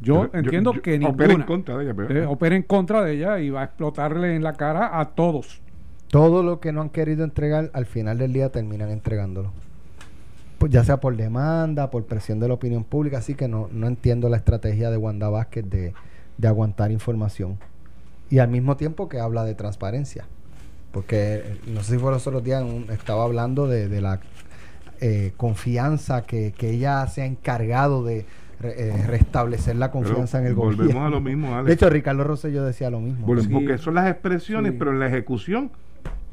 Yo 0.01 0.29
entiendo 0.33 0.73
que 0.81 0.97
ninguna 0.97 1.13
opera 1.13 1.33
en 1.33 1.43
contra 1.43 1.77
de 1.77 1.83
ella, 1.85 2.29
opera 2.29 2.55
en 2.55 2.63
contra 2.63 3.03
de 3.03 3.13
ella 3.13 3.39
y 3.39 3.51
va 3.51 3.61
a 3.61 3.65
explotarle 3.65 4.35
en 4.35 4.43
la 4.43 4.53
cara 4.53 4.99
a 4.99 5.11
todos. 5.11 5.61
Todo 6.07 6.43
lo 6.43 6.59
que 6.59 6.73
no 6.73 6.81
han 6.81 6.89
querido 6.89 7.23
entregar, 7.23 7.69
al 7.73 7.85
final 7.85 8.17
del 8.17 8.33
día 8.33 8.49
terminan 8.49 8.89
entregándolo. 8.89 9.51
Pues 10.57 10.71
ya 10.71 10.83
sea 10.83 10.99
por 10.99 11.15
demanda, 11.15 11.91
por 11.91 12.05
presión 12.05 12.39
de 12.39 12.47
la 12.47 12.55
opinión 12.55 12.83
pública, 12.83 13.19
así 13.19 13.35
que 13.35 13.47
no, 13.47 13.69
no 13.71 13.87
entiendo 13.87 14.27
la 14.27 14.37
estrategia 14.37 14.89
de 14.89 14.97
Wanda 14.97 15.29
Vázquez 15.29 15.69
de, 15.69 15.93
de 16.37 16.47
aguantar 16.47 16.91
información. 16.91 17.59
Y 18.31 18.39
al 18.39 18.47
mismo 18.47 18.77
tiempo 18.77 19.07
que 19.07 19.19
habla 19.19 19.43
de 19.43 19.53
transparencia. 19.53 20.25
Porque 20.91 21.57
no 21.67 21.83
sé 21.83 21.93
si 21.93 21.99
fue 21.99 22.11
los 22.11 22.25
otros 22.25 22.43
días, 22.43 22.63
estaba 22.89 23.23
hablando 23.23 23.67
de, 23.67 23.87
de 23.87 24.01
la 24.01 24.19
eh, 24.99 25.33
confianza, 25.37 26.23
que, 26.23 26.53
que, 26.57 26.71
ella 26.71 27.05
se 27.07 27.21
ha 27.21 27.25
encargado 27.25 28.03
de 28.03 28.25
eh, 28.63 29.03
restablecer 29.07 29.75
la 29.75 29.89
confianza 29.89 30.39
en 30.39 30.47
el 30.47 30.53
gobierno. 30.53 30.83
Volvemos 30.83 31.07
a 31.07 31.09
lo 31.09 31.21
mismo, 31.21 31.55
Alex. 31.55 31.67
De 31.67 31.73
hecho, 31.73 31.89
Ricardo 31.89 32.23
Rosselló 32.23 32.63
decía 32.63 32.89
lo 32.89 32.99
mismo. 32.99 33.25
Porque 33.25 33.77
son 33.77 33.95
las 33.95 34.09
expresiones, 34.09 34.73
pero 34.77 34.91
en 34.91 34.99
la 34.99 35.07
ejecución 35.07 35.71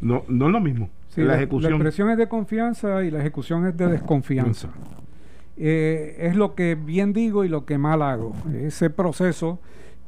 no, 0.01 0.24
no 0.28 0.46
es 0.46 0.53
lo 0.53 0.61
mismo. 0.61 0.90
la, 1.16 1.36
ejecución. 1.36 1.72
la 1.72 1.76
expresión 1.76 2.11
es 2.11 2.18
de 2.18 2.28
confianza 2.28 3.03
y 3.05 3.11
la 3.11 3.20
ejecución 3.20 3.66
es 3.66 3.76
de 3.76 3.88
desconfianza. 3.88 4.68
Eh, 5.57 6.16
es 6.20 6.36
lo 6.36 6.55
que 6.55 6.74
bien 6.76 7.12
digo 7.12 7.44
y 7.44 7.49
lo 7.49 7.64
que 7.64 7.78
mal 7.78 8.03
hago. 8.03 8.34
Ese 8.55 8.90
proceso 8.90 9.61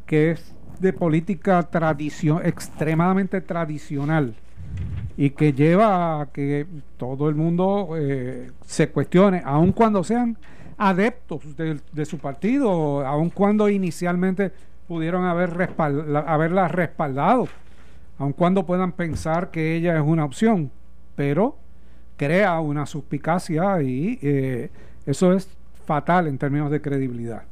que 0.07 0.33
es 0.33 0.55
de 0.81 0.93
política 0.93 1.63
tradición 1.65 2.41
extremadamente 2.45 3.41
tradicional 3.41 4.35
y 5.17 5.31
que 5.31 5.53
lleva 5.53 6.23
a 6.23 6.27
que 6.27 6.67
todo 6.97 7.29
el 7.29 7.35
mundo 7.35 7.91
eh, 7.97 8.51
se 8.67 8.89
cuestione, 8.89 9.43
aun 9.45 9.73
cuando 9.73 10.03
sean 10.03 10.39
adeptos 10.79 11.43
de, 11.57 12.05
su 12.07 12.19
partido, 12.19 13.07
aun 13.07 13.29
cuando 13.29 13.69
inicialmente 13.69 14.51
pudieron 14.89 15.25
haber 15.27 15.69
haberla 16.27 16.69
respaldado, 16.69 17.49
aun 18.19 18.33
cuando 18.33 18.65
puedan 18.65 18.93
pensar 18.93 19.51
que 19.51 19.77
ella 19.77 19.97
es 19.97 20.03
una 20.03 20.25
opción, 20.25 20.71
pero 21.17 21.59
crea 22.17 22.61
una 22.61 22.87
suspicacia 22.87 23.83
y 23.83 24.19
eh, 24.23 24.71
eso 25.05 25.35
es 25.35 25.51
fatal 25.85 26.29
en 26.29 26.39
términos 26.39 26.71
de 26.71 26.81
credibilidad. 26.81 27.43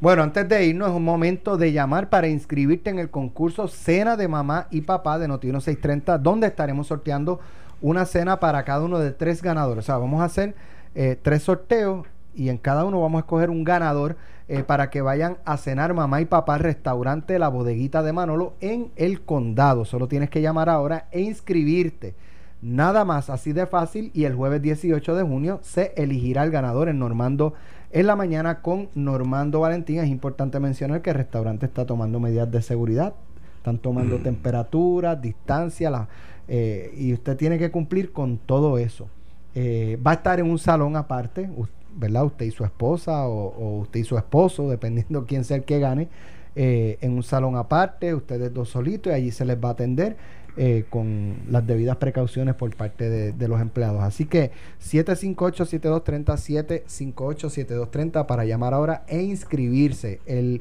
Bueno, 0.00 0.22
antes 0.22 0.48
de 0.48 0.64
irnos 0.64 0.88
es 0.88 0.94
un 0.94 1.04
momento 1.04 1.58
de 1.58 1.72
llamar 1.72 2.08
para 2.08 2.26
inscribirte 2.26 2.88
en 2.88 2.98
el 2.98 3.10
concurso 3.10 3.68
Cena 3.68 4.16
de 4.16 4.28
Mamá 4.28 4.66
y 4.70 4.80
Papá 4.80 5.18
de 5.18 5.28
Noti 5.28 5.48
630, 5.48 6.16
donde 6.16 6.46
estaremos 6.46 6.86
sorteando 6.86 7.38
una 7.82 8.06
cena 8.06 8.40
para 8.40 8.64
cada 8.64 8.82
uno 8.82 8.98
de 8.98 9.10
tres 9.10 9.42
ganadores. 9.42 9.84
O 9.84 9.86
sea, 9.86 9.98
vamos 9.98 10.22
a 10.22 10.24
hacer 10.24 10.54
eh, 10.94 11.18
tres 11.20 11.42
sorteos 11.42 12.06
y 12.34 12.48
en 12.48 12.56
cada 12.56 12.86
uno 12.86 13.02
vamos 13.02 13.18
a 13.18 13.24
escoger 13.24 13.50
un 13.50 13.62
ganador 13.62 14.16
eh, 14.48 14.62
para 14.62 14.88
que 14.88 15.02
vayan 15.02 15.36
a 15.44 15.58
cenar 15.58 15.92
mamá 15.92 16.22
y 16.22 16.24
papá 16.24 16.54
al 16.54 16.60
restaurante 16.60 17.38
La 17.38 17.48
Bodeguita 17.48 18.02
de 18.02 18.14
Manolo 18.14 18.54
en 18.62 18.92
el 18.96 19.20
condado. 19.20 19.84
Solo 19.84 20.08
tienes 20.08 20.30
que 20.30 20.40
llamar 20.40 20.70
ahora 20.70 21.08
e 21.10 21.20
inscribirte. 21.20 22.14
Nada 22.62 23.04
más, 23.04 23.28
así 23.28 23.52
de 23.52 23.66
fácil. 23.66 24.10
Y 24.14 24.24
el 24.24 24.34
jueves 24.34 24.62
18 24.62 25.14
de 25.14 25.22
junio 25.24 25.60
se 25.62 25.92
elegirá 25.96 26.42
el 26.42 26.50
ganador 26.50 26.88
en 26.88 26.98
Normando 26.98 27.52
en 27.92 28.06
la 28.06 28.16
mañana 28.16 28.62
con 28.62 28.88
Normando 28.94 29.60
Valentín. 29.60 29.98
Es 29.98 30.08
importante 30.08 30.60
mencionar 30.60 31.02
que 31.02 31.10
el 31.10 31.16
restaurante 31.16 31.66
está 31.66 31.86
tomando 31.86 32.20
medidas 32.20 32.50
de 32.50 32.62
seguridad, 32.62 33.14
están 33.56 33.78
tomando 33.78 34.18
mm. 34.18 34.22
temperatura, 34.22 35.16
distancia, 35.16 36.08
eh, 36.48 36.92
y 36.96 37.12
usted 37.12 37.36
tiene 37.36 37.58
que 37.58 37.70
cumplir 37.70 38.12
con 38.12 38.38
todo 38.38 38.78
eso. 38.78 39.08
Eh, 39.54 39.98
va 40.04 40.12
a 40.12 40.14
estar 40.14 40.40
en 40.40 40.50
un 40.50 40.58
salón 40.58 40.96
aparte, 40.96 41.50
¿verdad? 41.94 42.24
Usted 42.24 42.46
y 42.46 42.50
su 42.50 42.64
esposa 42.64 43.26
o, 43.26 43.80
usted 43.80 44.00
y 44.00 44.04
su 44.04 44.16
esposo, 44.16 44.68
dependiendo 44.70 45.26
quién 45.26 45.44
sea 45.44 45.56
el 45.56 45.64
que 45.64 45.78
gane, 45.78 46.08
eh, 46.56 46.98
en 47.00 47.12
un 47.12 47.22
salón 47.22 47.56
aparte, 47.56 48.14
ustedes 48.14 48.52
dos 48.52 48.68
solitos, 48.70 49.12
y 49.12 49.14
allí 49.14 49.30
se 49.30 49.44
les 49.44 49.56
va 49.56 49.70
a 49.70 49.72
atender. 49.72 50.16
Eh, 50.62 50.84
con 50.90 51.36
las 51.48 51.66
debidas 51.66 51.96
precauciones 51.96 52.54
por 52.54 52.76
parte 52.76 53.08
de, 53.08 53.48
los 53.48 53.62
empleados. 53.62 54.02
Así 54.02 54.26
que 54.26 54.50
758-7230, 54.82 56.84
758-7230 56.84 58.26
para 58.26 58.44
llamar 58.44 58.74
ahora 58.74 59.02
e 59.08 59.22
inscribirse 59.22 60.20
el 60.26 60.60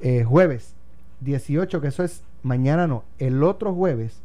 eh, 0.00 0.24
jueves 0.24 0.74
18, 1.20 1.80
que 1.80 1.86
eso 1.86 2.02
es 2.02 2.24
mañana 2.42 2.88
no, 2.88 3.04
el 3.20 3.44
otro 3.44 3.72
jueves, 3.72 4.20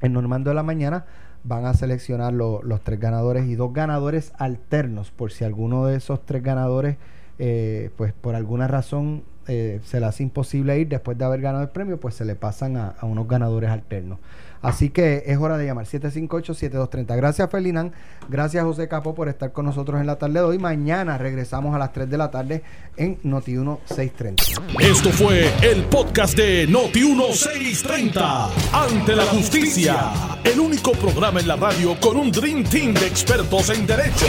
en 0.00 0.14
Normando 0.14 0.48
de 0.48 0.54
la 0.54 0.62
Mañana, 0.62 1.04
van 1.44 1.66
a 1.66 1.74
seleccionar 1.74 2.32
los 2.32 2.80
tres 2.82 2.98
ganadores 2.98 3.44
y 3.44 3.54
dos 3.54 3.74
ganadores 3.74 4.32
alternos, 4.38 5.10
por 5.10 5.30
si 5.30 5.44
alguno 5.44 5.84
de 5.84 5.96
esos 5.96 6.24
tres 6.24 6.42
ganadores, 6.42 6.96
eh, 7.38 7.90
pues 7.98 8.14
por 8.14 8.34
alguna 8.34 8.66
razón 8.66 9.24
eh, 9.48 9.80
se 9.84 10.00
le 10.00 10.06
hace 10.06 10.22
imposible 10.22 10.78
ir 10.78 10.88
después 10.88 11.18
de 11.18 11.24
haber 11.24 11.40
ganado 11.40 11.64
el 11.64 11.70
premio, 11.70 11.98
pues 11.98 12.14
se 12.14 12.24
le 12.24 12.34
pasan 12.34 12.76
a, 12.76 12.94
unos 13.02 13.26
ganadores 13.28 13.70
alternos. 13.70 14.18
Así 14.62 14.90
que 14.90 15.24
es 15.26 15.38
hora 15.38 15.58
de 15.58 15.66
llamar 15.66 15.86
758-7230. 15.86 17.16
Gracias 17.16 17.50
Ferdinand, 17.50 17.92
gracias 18.28 18.64
José 18.64 18.88
Capo 18.88 19.14
por 19.14 19.28
estar 19.28 19.52
con 19.52 19.66
nosotros 19.66 20.00
en 20.00 20.06
la 20.06 20.16
tarde 20.16 20.34
de 20.34 20.40
hoy. 20.40 20.58
Mañana 20.58 21.18
regresamos 21.18 21.74
a 21.74 21.78
las 21.78 21.92
3 21.92 22.08
de 22.08 22.16
la 22.16 22.30
tarde 22.30 22.62
en 22.96 23.20
Noti1 23.22 23.80
630. 23.86 24.44
Esto 24.80 25.10
fue 25.10 25.52
el 25.62 25.84
podcast 25.84 26.36
de 26.36 26.68
Noti1 26.68 27.32
630. 27.32 28.48
Ante 28.72 29.16
la 29.16 29.24
justicia. 29.24 30.10
El 30.44 30.60
único 30.60 30.92
programa 30.92 31.40
en 31.40 31.48
la 31.48 31.56
radio 31.56 31.98
con 32.00 32.16
un 32.16 32.30
Dream 32.30 32.64
Team 32.64 32.94
de 32.94 33.06
expertos 33.06 33.70
en 33.70 33.86
derecho. 33.86 34.26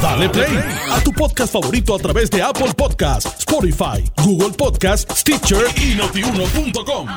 Dale 0.00 0.28
play 0.28 0.58
a 0.92 1.00
tu 1.00 1.12
podcast 1.12 1.52
favorito 1.52 1.94
a 1.94 1.98
través 1.98 2.30
de 2.30 2.42
Apple 2.42 2.72
Podcasts, 2.76 3.40
Spotify, 3.40 4.04
Google 4.24 4.54
Podcasts, 4.56 5.20
Stitcher 5.20 5.64
y 5.76 5.94
notiuno.com. 5.96 7.08